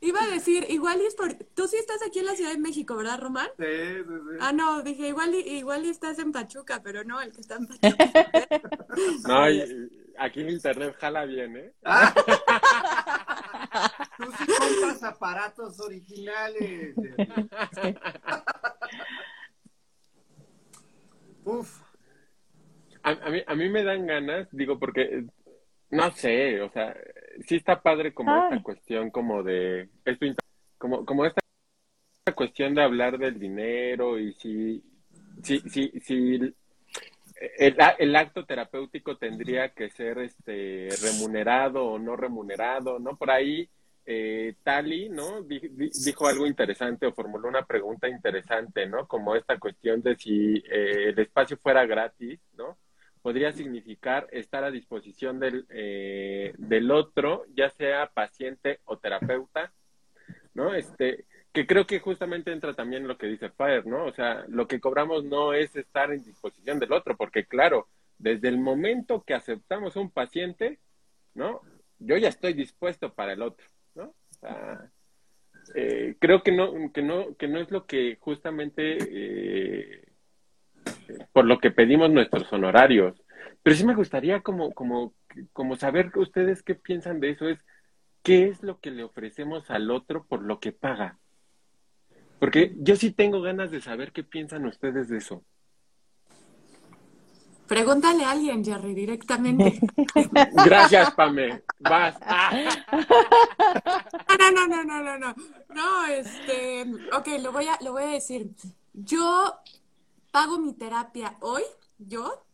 [0.00, 1.32] Iba a decir, igual y es por...
[1.32, 3.48] Tú sí estás aquí en la Ciudad de México, ¿verdad, Román?
[3.58, 4.36] Sí, sí, sí.
[4.38, 7.56] Ah, no, dije, igual y, igual y estás en Pachuca, pero no, el que está
[7.56, 8.04] en Pachuca.
[9.26, 9.44] no,
[10.18, 11.72] aquí en internet jala bien, ¿eh?
[14.18, 16.94] Tú sí compras aparatos originales.
[21.44, 21.83] Uf.
[23.04, 25.24] A, mí, a mí me dan ganas, digo, porque,
[25.90, 26.96] no sé, o sea,
[27.46, 30.26] sí está padre como esta cuestión como de, esto,
[30.78, 31.40] como, como esta
[32.34, 34.82] cuestión de hablar del dinero y si,
[35.42, 36.54] si, si, si
[37.58, 43.18] el, el, acto terapéutico tendría que ser este remunerado o no remunerado, ¿no?
[43.18, 43.68] Por ahí
[44.06, 45.42] eh, Tali, ¿no?
[45.42, 49.06] Dijo algo interesante o formuló una pregunta interesante, ¿no?
[49.06, 52.78] Como esta cuestión de si eh, el espacio fuera gratis, ¿no?
[53.24, 59.72] Podría significar estar a disposición del, eh, del otro, ya sea paciente o terapeuta,
[60.52, 60.74] ¿no?
[60.74, 64.04] Este, que creo que justamente entra también lo que dice Fire, ¿no?
[64.04, 68.48] O sea, lo que cobramos no es estar en disposición del otro, porque claro, desde
[68.48, 70.78] el momento que aceptamos un paciente,
[71.32, 71.62] ¿no?
[71.98, 73.66] Yo ya estoy dispuesto para el otro.
[75.74, 80.03] Eh, creo que no, que no, que no es lo que justamente eh,
[81.32, 83.20] por lo que pedimos nuestros honorarios.
[83.62, 85.14] Pero sí me gustaría como, como,
[85.52, 87.58] como saber ustedes qué piensan de eso, es
[88.22, 91.18] qué es lo que le ofrecemos al otro por lo que paga.
[92.38, 95.44] Porque yo sí tengo ganas de saber qué piensan ustedes de eso.
[97.66, 99.80] Pregúntale a alguien, Jerry, directamente.
[100.66, 101.62] Gracias, Pame.
[101.78, 102.16] Vas.
[104.38, 105.34] No, no, no, no, no, no.
[105.74, 106.82] No, este,
[107.16, 108.50] ok, lo voy a, lo voy a decir.
[108.92, 109.58] Yo
[110.34, 111.62] pago mi terapia hoy,
[111.96, 112.44] yo,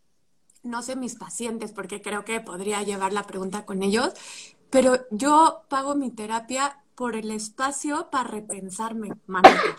[0.63, 4.13] no sé mis pacientes, porque creo que podría llevar la pregunta con ellos,
[4.69, 9.79] pero yo pago mi terapia por el espacio para repensarme, Manita.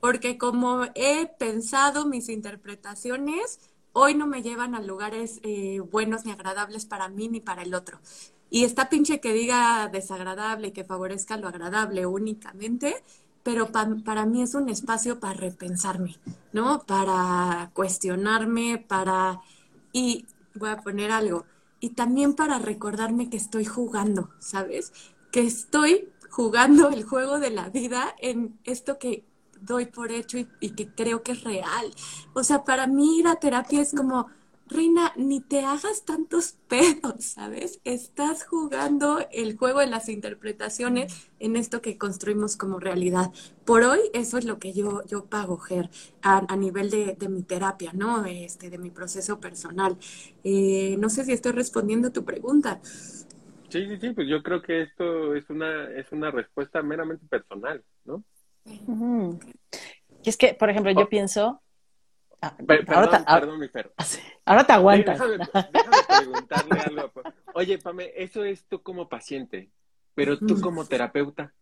[0.00, 3.60] Porque como he pensado mis interpretaciones,
[3.92, 7.74] hoy no me llevan a lugares eh, buenos ni agradables para mí ni para el
[7.74, 8.00] otro.
[8.48, 13.04] Y está pinche que diga desagradable y que favorezca lo agradable únicamente,
[13.42, 16.16] pero pa- para mí es un espacio para repensarme,
[16.52, 16.82] ¿no?
[16.86, 19.40] Para cuestionarme, para...
[19.92, 21.44] Y voy a poner algo.
[21.80, 24.92] Y también para recordarme que estoy jugando, ¿sabes?
[25.32, 29.24] Que estoy jugando el juego de la vida en esto que
[29.60, 31.92] doy por hecho y, que creo que es real.
[32.34, 34.26] O sea, para mí ir a terapia es como,
[34.72, 37.80] Reina, ni te hagas tantos pedos, ¿sabes?
[37.84, 43.32] Estás jugando el juego de las interpretaciones en esto que construimos como realidad.
[43.64, 45.90] Por hoy, eso es lo que yo, yo pago, Ger,
[46.22, 48.24] a, a nivel de, de mi terapia, ¿no?
[48.24, 49.96] Este, de mi proceso personal.
[50.44, 52.80] Eh, no sé si estoy respondiendo a tu pregunta.
[53.70, 57.82] Sí, sí, sí, pues yo creo que esto es una, es una respuesta meramente personal,
[58.04, 58.22] ¿no?
[60.24, 61.08] Y es que, por ejemplo, yo Oh.
[61.08, 61.62] pienso.
[62.42, 63.92] Ah, Per- ahora, perdón, te, ah- perdón, mi Fer.
[64.44, 65.18] ahora te Oye, aguantas.
[65.18, 65.38] déjame,
[65.72, 67.00] déjame preguntarle algo.
[67.02, 69.70] a Pa- Oye, Pame, eso es tú como paciente,
[70.14, 71.54] pero tú como terapeuta,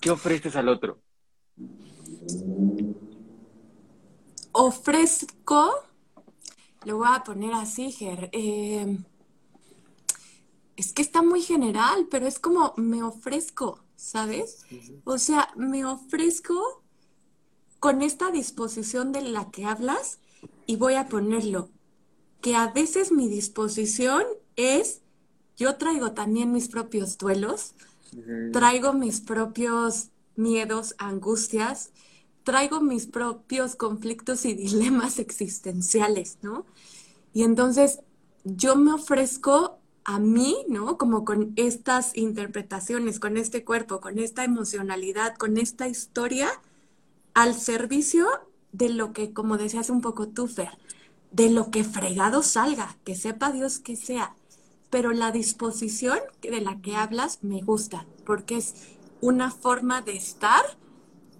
[0.00, 1.02] ¿qué ofreces al otro?
[4.52, 5.70] ofrezco,
[6.86, 8.98] lo voy a poner así, Ger, eh,
[10.76, 14.64] es que está muy general, pero es como me ofrezco, ¿sabes?
[15.04, 16.84] O sea, me ofrezco
[17.86, 20.18] con esta disposición de la que hablas
[20.66, 21.70] y voy a ponerlo,
[22.40, 24.24] que a veces mi disposición
[24.56, 25.02] es,
[25.56, 27.74] yo traigo también mis propios duelos,
[28.52, 31.92] traigo mis propios miedos, angustias,
[32.42, 36.66] traigo mis propios conflictos y dilemas existenciales, ¿no?
[37.32, 38.00] Y entonces
[38.42, 40.98] yo me ofrezco a mí, ¿no?
[40.98, 46.50] Como con estas interpretaciones, con este cuerpo, con esta emocionalidad, con esta historia,
[47.36, 48.26] al servicio
[48.72, 50.70] de lo que, como decías un poco tú, Fer,
[51.32, 54.34] de lo que fregado salga, que sepa Dios que sea.
[54.88, 58.74] Pero la disposición de la que hablas me gusta, porque es
[59.20, 60.64] una forma de estar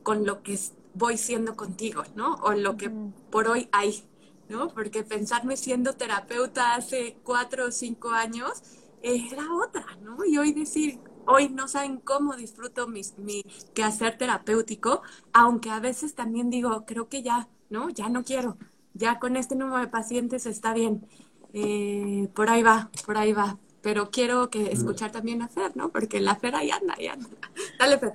[0.02, 0.60] con lo que
[0.92, 2.34] voy siendo contigo, ¿no?
[2.42, 2.90] O lo que
[3.30, 4.04] por hoy hay,
[4.50, 4.68] ¿no?
[4.68, 8.62] Porque pensarme siendo terapeuta hace cuatro o cinco años
[9.00, 10.26] era otra, ¿no?
[10.26, 13.42] Y hoy decir, hoy no saben cómo disfruto mis, mi
[13.74, 15.02] quehacer terapéutico,
[15.32, 17.90] aunque a veces también digo, creo que ya, ¿no?
[17.90, 18.56] Ya no quiero,
[18.94, 21.06] ya con este número de pacientes está bien.
[21.52, 23.58] Eh, por ahí va, por ahí va.
[23.82, 25.90] Pero quiero que escuchar también a Fer, ¿no?
[25.90, 27.28] Porque la Fer ahí anda, ahí anda.
[27.78, 28.14] Dale, Fer.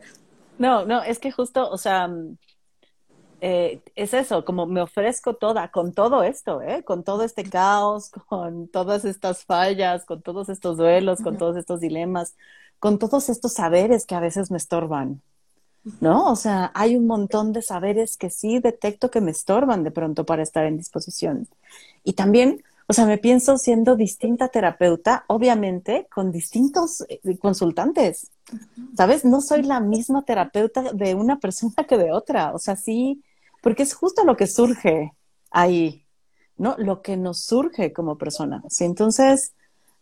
[0.57, 2.37] No, no, es que justo, o sea, mm,
[3.41, 6.83] eh, es eso, como me ofrezco toda, con todo esto, ¿eh?
[6.83, 11.79] Con todo este caos, con todas estas fallas, con todos estos duelos, con todos estos
[11.79, 12.35] dilemas,
[12.81, 15.21] con todos estos saberes que a veces me estorban,
[15.99, 16.31] ¿no?
[16.31, 20.25] O sea, hay un montón de saberes que sí detecto que me estorban de pronto
[20.25, 21.47] para estar en disposición.
[22.03, 28.31] Y también, o sea, me pienso siendo distinta terapeuta, obviamente, con distintos eh, consultantes.
[28.97, 29.25] ¿Sabes?
[29.25, 32.51] No soy la misma terapeuta de una persona que de otra.
[32.51, 33.23] O sea, sí,
[33.61, 35.13] porque es justo lo que surge
[35.51, 36.07] ahí,
[36.57, 36.73] ¿no?
[36.79, 38.81] Lo que nos surge como personas.
[38.81, 39.53] Y entonces,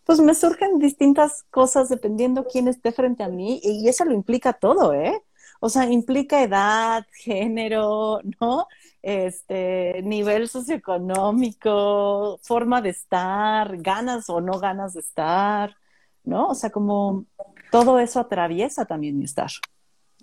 [0.10, 4.54] pues me surgen distintas cosas dependiendo quién esté frente a mí y eso lo implica
[4.54, 5.22] todo, ¿eh?
[5.60, 8.66] O sea, implica edad, género, ¿no?
[9.04, 15.76] Este, nivel socioeconómico, forma de estar, ganas o no ganas de estar,
[16.24, 16.48] ¿no?
[16.48, 17.26] O sea, como
[17.72, 19.52] todo eso atraviesa también mi estar,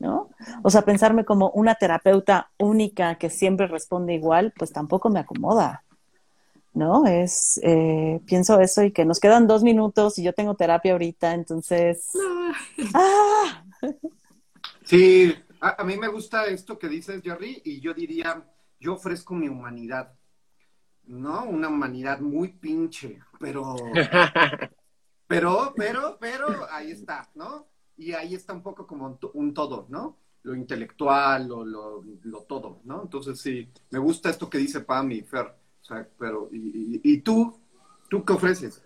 [0.01, 0.31] ¿no?
[0.65, 5.85] O sea, pensarme como una terapeuta única que siempre responde igual, pues tampoco me acomoda,
[6.77, 7.07] ¿no?
[7.07, 11.35] Es, eh, pienso eso y que nos quedan dos minutos y yo tengo terapia ahorita,
[11.35, 12.11] entonces,
[12.95, 13.65] ¡ah!
[14.85, 18.45] Sí, a, a mí me gusta esto que dices, Jerry, y yo diría,
[18.81, 20.15] yo ofrezco mi humanidad,
[21.05, 21.45] ¿no?
[21.47, 24.05] Una humanidad muy pinche, pero,
[25.27, 27.69] pero, pero, pero, ahí está, ¿no?
[27.97, 30.19] Y ahí está un poco como un, to- un todo, ¿no?
[30.43, 33.03] Lo intelectual, lo, lo, lo todo, ¿no?
[33.03, 35.55] Entonces sí, me gusta esto que dice Pam y Fer,
[35.87, 36.59] sea, pero, y,
[36.97, 37.59] y- y tú,
[38.09, 38.83] ¿tú qué ofreces?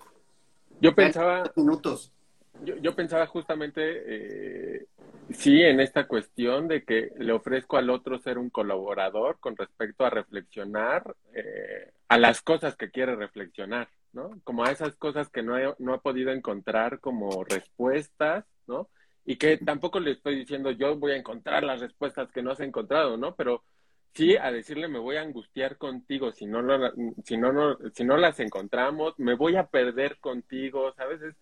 [0.81, 2.13] Yo pensaba, minutos.
[2.59, 3.81] yo, yo pensaba justamente,
[4.77, 4.87] eh,
[5.31, 10.05] sí en esta cuestión de que le ofrezco al otro ser un colaborador con respecto
[10.05, 14.41] a reflexionar eh, a las cosas que quiere reflexionar, ¿no?
[14.45, 18.91] Como a esas cosas que no, no ha podido encontrar como respuestas, ¿no?
[19.25, 22.61] Y que tampoco le estoy diciendo yo voy a encontrar las respuestas que no has
[22.61, 23.35] encontrado, ¿no?
[23.37, 23.65] Pero
[24.13, 26.93] sí a decirle me voy a angustiar contigo si no, lo,
[27.25, 31.23] si no, no, si no las encontramos, me voy a perder contigo, ¿sabes?
[31.23, 31.37] Es,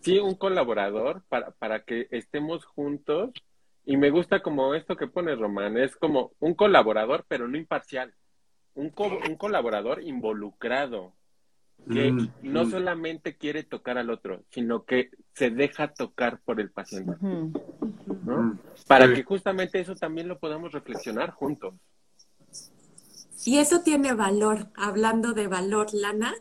[0.00, 3.30] sí, un colaborador para, para que estemos juntos.
[3.84, 8.14] Y me gusta como esto que pone Román, es como un colaborador, pero no imparcial.
[8.74, 11.14] Un, co un colaborador involucrado,
[11.90, 12.70] que Mm, no mm.
[12.70, 17.12] solamente quiere tocar al otro, sino que se deja tocar por el paciente.
[17.20, 18.42] ¿no?
[18.42, 18.58] Mm.
[18.86, 19.14] Para Sí.
[19.14, 21.74] que justamente eso también lo podamos reflexionar juntos.
[23.44, 26.34] Y eso tiene valor, hablando de valor, Lana,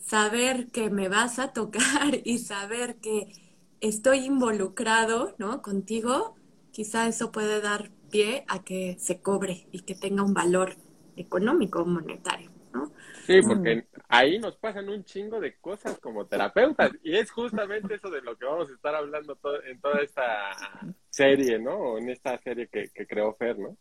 [0.00, 1.80] saber que me vas a tocar
[2.24, 3.32] y saber que
[3.80, 5.62] estoy involucrado, ¿no?
[5.62, 6.34] Contigo,
[6.72, 10.76] quizá eso puede dar pie a que se cobre y que tenga un valor
[11.16, 12.90] económico o monetario, ¿no?
[13.26, 18.10] Sí, porque ahí nos pasan un chingo de cosas como terapeutas y es justamente eso
[18.10, 21.98] de lo que vamos a estar hablando to- en toda esta serie, ¿no?
[21.98, 23.76] En esta serie que, que creó Fer, ¿no?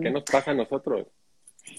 [0.00, 1.08] ¿Qué nos pasa a nosotros?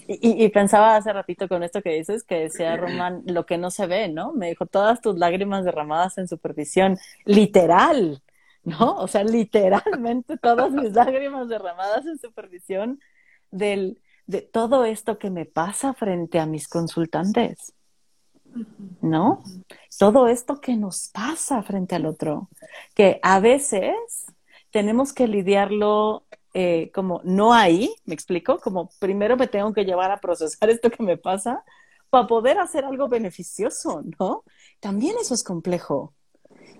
[0.08, 3.86] Y, pensaba hace ratito con esto que dices, que decía Román, lo que no se
[3.86, 4.32] ve, ¿no?
[4.32, 8.22] Me dijo, todas tus lágrimas derramadas en supervisión, literal,
[8.64, 8.96] ¿no?
[8.96, 13.00] O sea, literalmente todas mis lágrimas derramadas en supervisión
[13.50, 17.72] del, de todo esto que me pasa frente a mis consultantes,
[19.00, 19.42] ¿no?
[19.98, 22.48] Todo esto que nos pasa frente al otro,
[22.94, 23.94] que a veces
[24.70, 26.26] tenemos que lidiarlo
[26.58, 30.90] eh, como no ahí, me explico, como primero me tengo que llevar a procesar esto
[30.90, 31.62] que me pasa
[32.08, 34.42] para poder hacer algo beneficioso, ¿no?
[34.80, 36.14] También eso es complejo.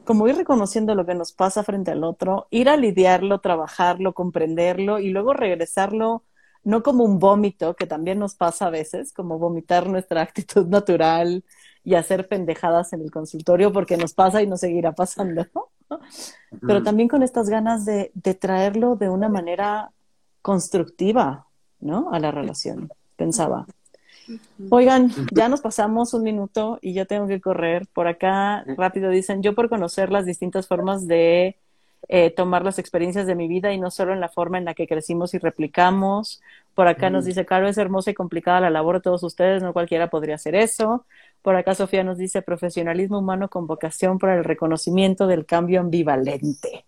[0.06, 4.98] Como ir reconociendo lo que nos pasa frente al otro, ir a lidiarlo, trabajarlo, comprenderlo
[4.98, 6.24] y luego regresarlo,
[6.64, 11.44] no como un vómito, que también nos pasa a veces, como vomitar nuestra actitud natural
[11.84, 15.70] y hacer pendejadas en el consultorio porque nos pasa y nos seguirá pasando, ¿no?
[16.66, 19.90] Pero también con estas ganas de, de traerlo de una manera
[20.42, 21.46] constructiva,
[21.80, 22.10] ¿no?
[22.12, 23.66] A la relación, pensaba.
[24.70, 27.86] Oigan, ya nos pasamos un minuto y yo tengo que correr.
[27.92, 31.56] Por acá, rápido dicen, yo por conocer las distintas formas de
[32.08, 34.74] eh, tomar las experiencias de mi vida y no solo en la forma en la
[34.74, 36.40] que crecimos y replicamos.
[36.74, 39.72] Por acá nos dice, Caro, es hermosa y complicada la labor de todos ustedes, no
[39.72, 41.06] cualquiera podría hacer eso.
[41.46, 46.86] Por acá Sofía nos dice, profesionalismo humano con vocación para el reconocimiento del cambio ambivalente.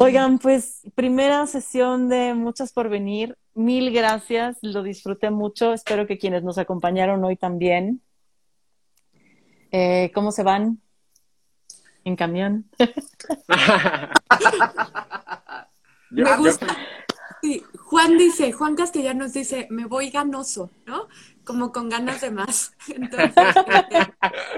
[0.00, 3.38] Oigan, pues primera sesión de muchas por venir.
[3.54, 5.72] Mil gracias, lo disfruté mucho.
[5.72, 8.02] Espero que quienes nos acompañaron hoy también.
[9.70, 10.80] Eh, ¿Cómo se van?
[12.02, 12.68] ¿En camión?
[16.10, 16.66] Me gusta.
[17.42, 21.08] Sí, Juan dice, Juan Castellanos dice, me voy ganoso, ¿no?
[21.44, 22.72] Como con ganas de más.
[22.88, 23.54] Entonces,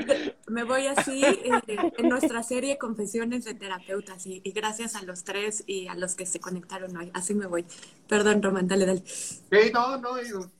[0.09, 1.61] eh, me voy así eh,
[1.97, 6.15] en nuestra serie Confesiones de Terapeutas y, y gracias a los tres y a los
[6.15, 7.11] que se conectaron hoy.
[7.15, 7.65] Así me voy.
[8.09, 9.03] Perdón, Román, dale, dale.
[9.07, 10.11] Sí, no, no,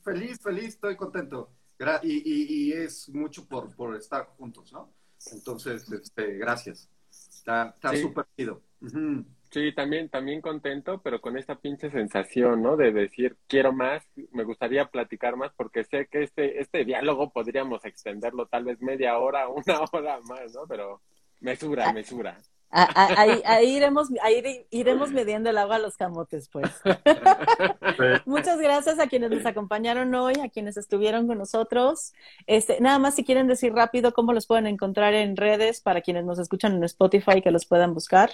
[0.03, 1.51] feliz, feliz, estoy contento.
[1.77, 4.93] Gra- y, y, y es mucho por, por estar juntos, ¿no?
[5.31, 6.89] Entonces, este, gracias.
[7.09, 8.01] Está está Sí.
[8.01, 8.61] súper chido.
[8.81, 9.25] Ujú.
[9.55, 12.75] Sí, también, también contento, pero con esta pinche sensación, ¿no?
[12.75, 14.03] De decir, quiero más,
[14.33, 19.17] me gustaría platicar más, porque sé que este, este diálogo podríamos extenderlo tal vez media
[19.17, 20.67] hora, una hora más, ¿no?
[20.67, 21.01] Pero
[21.39, 22.37] mesura, mesura.
[22.69, 26.69] Ah, ah, Ahí, ahí iremos, ahí iremos midiendo el agua a los camotes, pues.
[28.25, 32.11] Muchas gracias a quienes nos acompañaron hoy, a quienes estuvieron con nosotros.
[32.45, 36.25] Este, nada más si quieren decir rápido cómo los pueden encontrar en redes para quienes
[36.25, 38.31] nos escuchan en Spotify que los puedan buscar.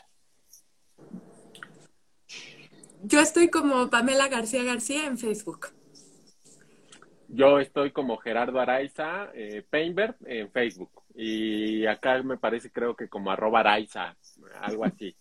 [3.04, 5.68] Yo estoy como Pamela García García en Facebook.
[7.28, 10.92] Yo estoy como Gerardo Araiza, eh, Painberg, en Facebook.
[11.16, 14.16] Y acá me parece, creo que como arroba Araiza,
[14.62, 15.16] algo así.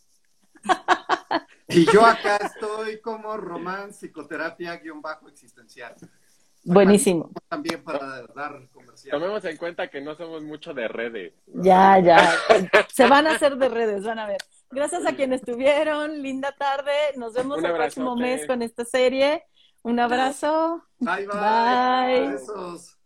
[1.72, 5.94] Y yo acá estoy como Román Psicoterapia guion bajo existencial.
[6.64, 7.30] Buenísimo.
[7.48, 9.10] También para dar comercial.
[9.18, 11.32] Tomemos en cuenta que no somos mucho de redes.
[11.46, 12.34] Ya, ya.
[12.92, 14.38] Se van a hacer de redes, van a ver.
[14.70, 16.22] Gracias a quienes estuvieron.
[16.22, 16.92] Linda tarde.
[17.16, 19.44] Nos vemos el próximo mes con esta serie.
[19.82, 20.84] Un abrazo.
[20.98, 21.38] Bye, bye.
[21.40, 22.28] Bye.
[22.32, 22.99] Besos.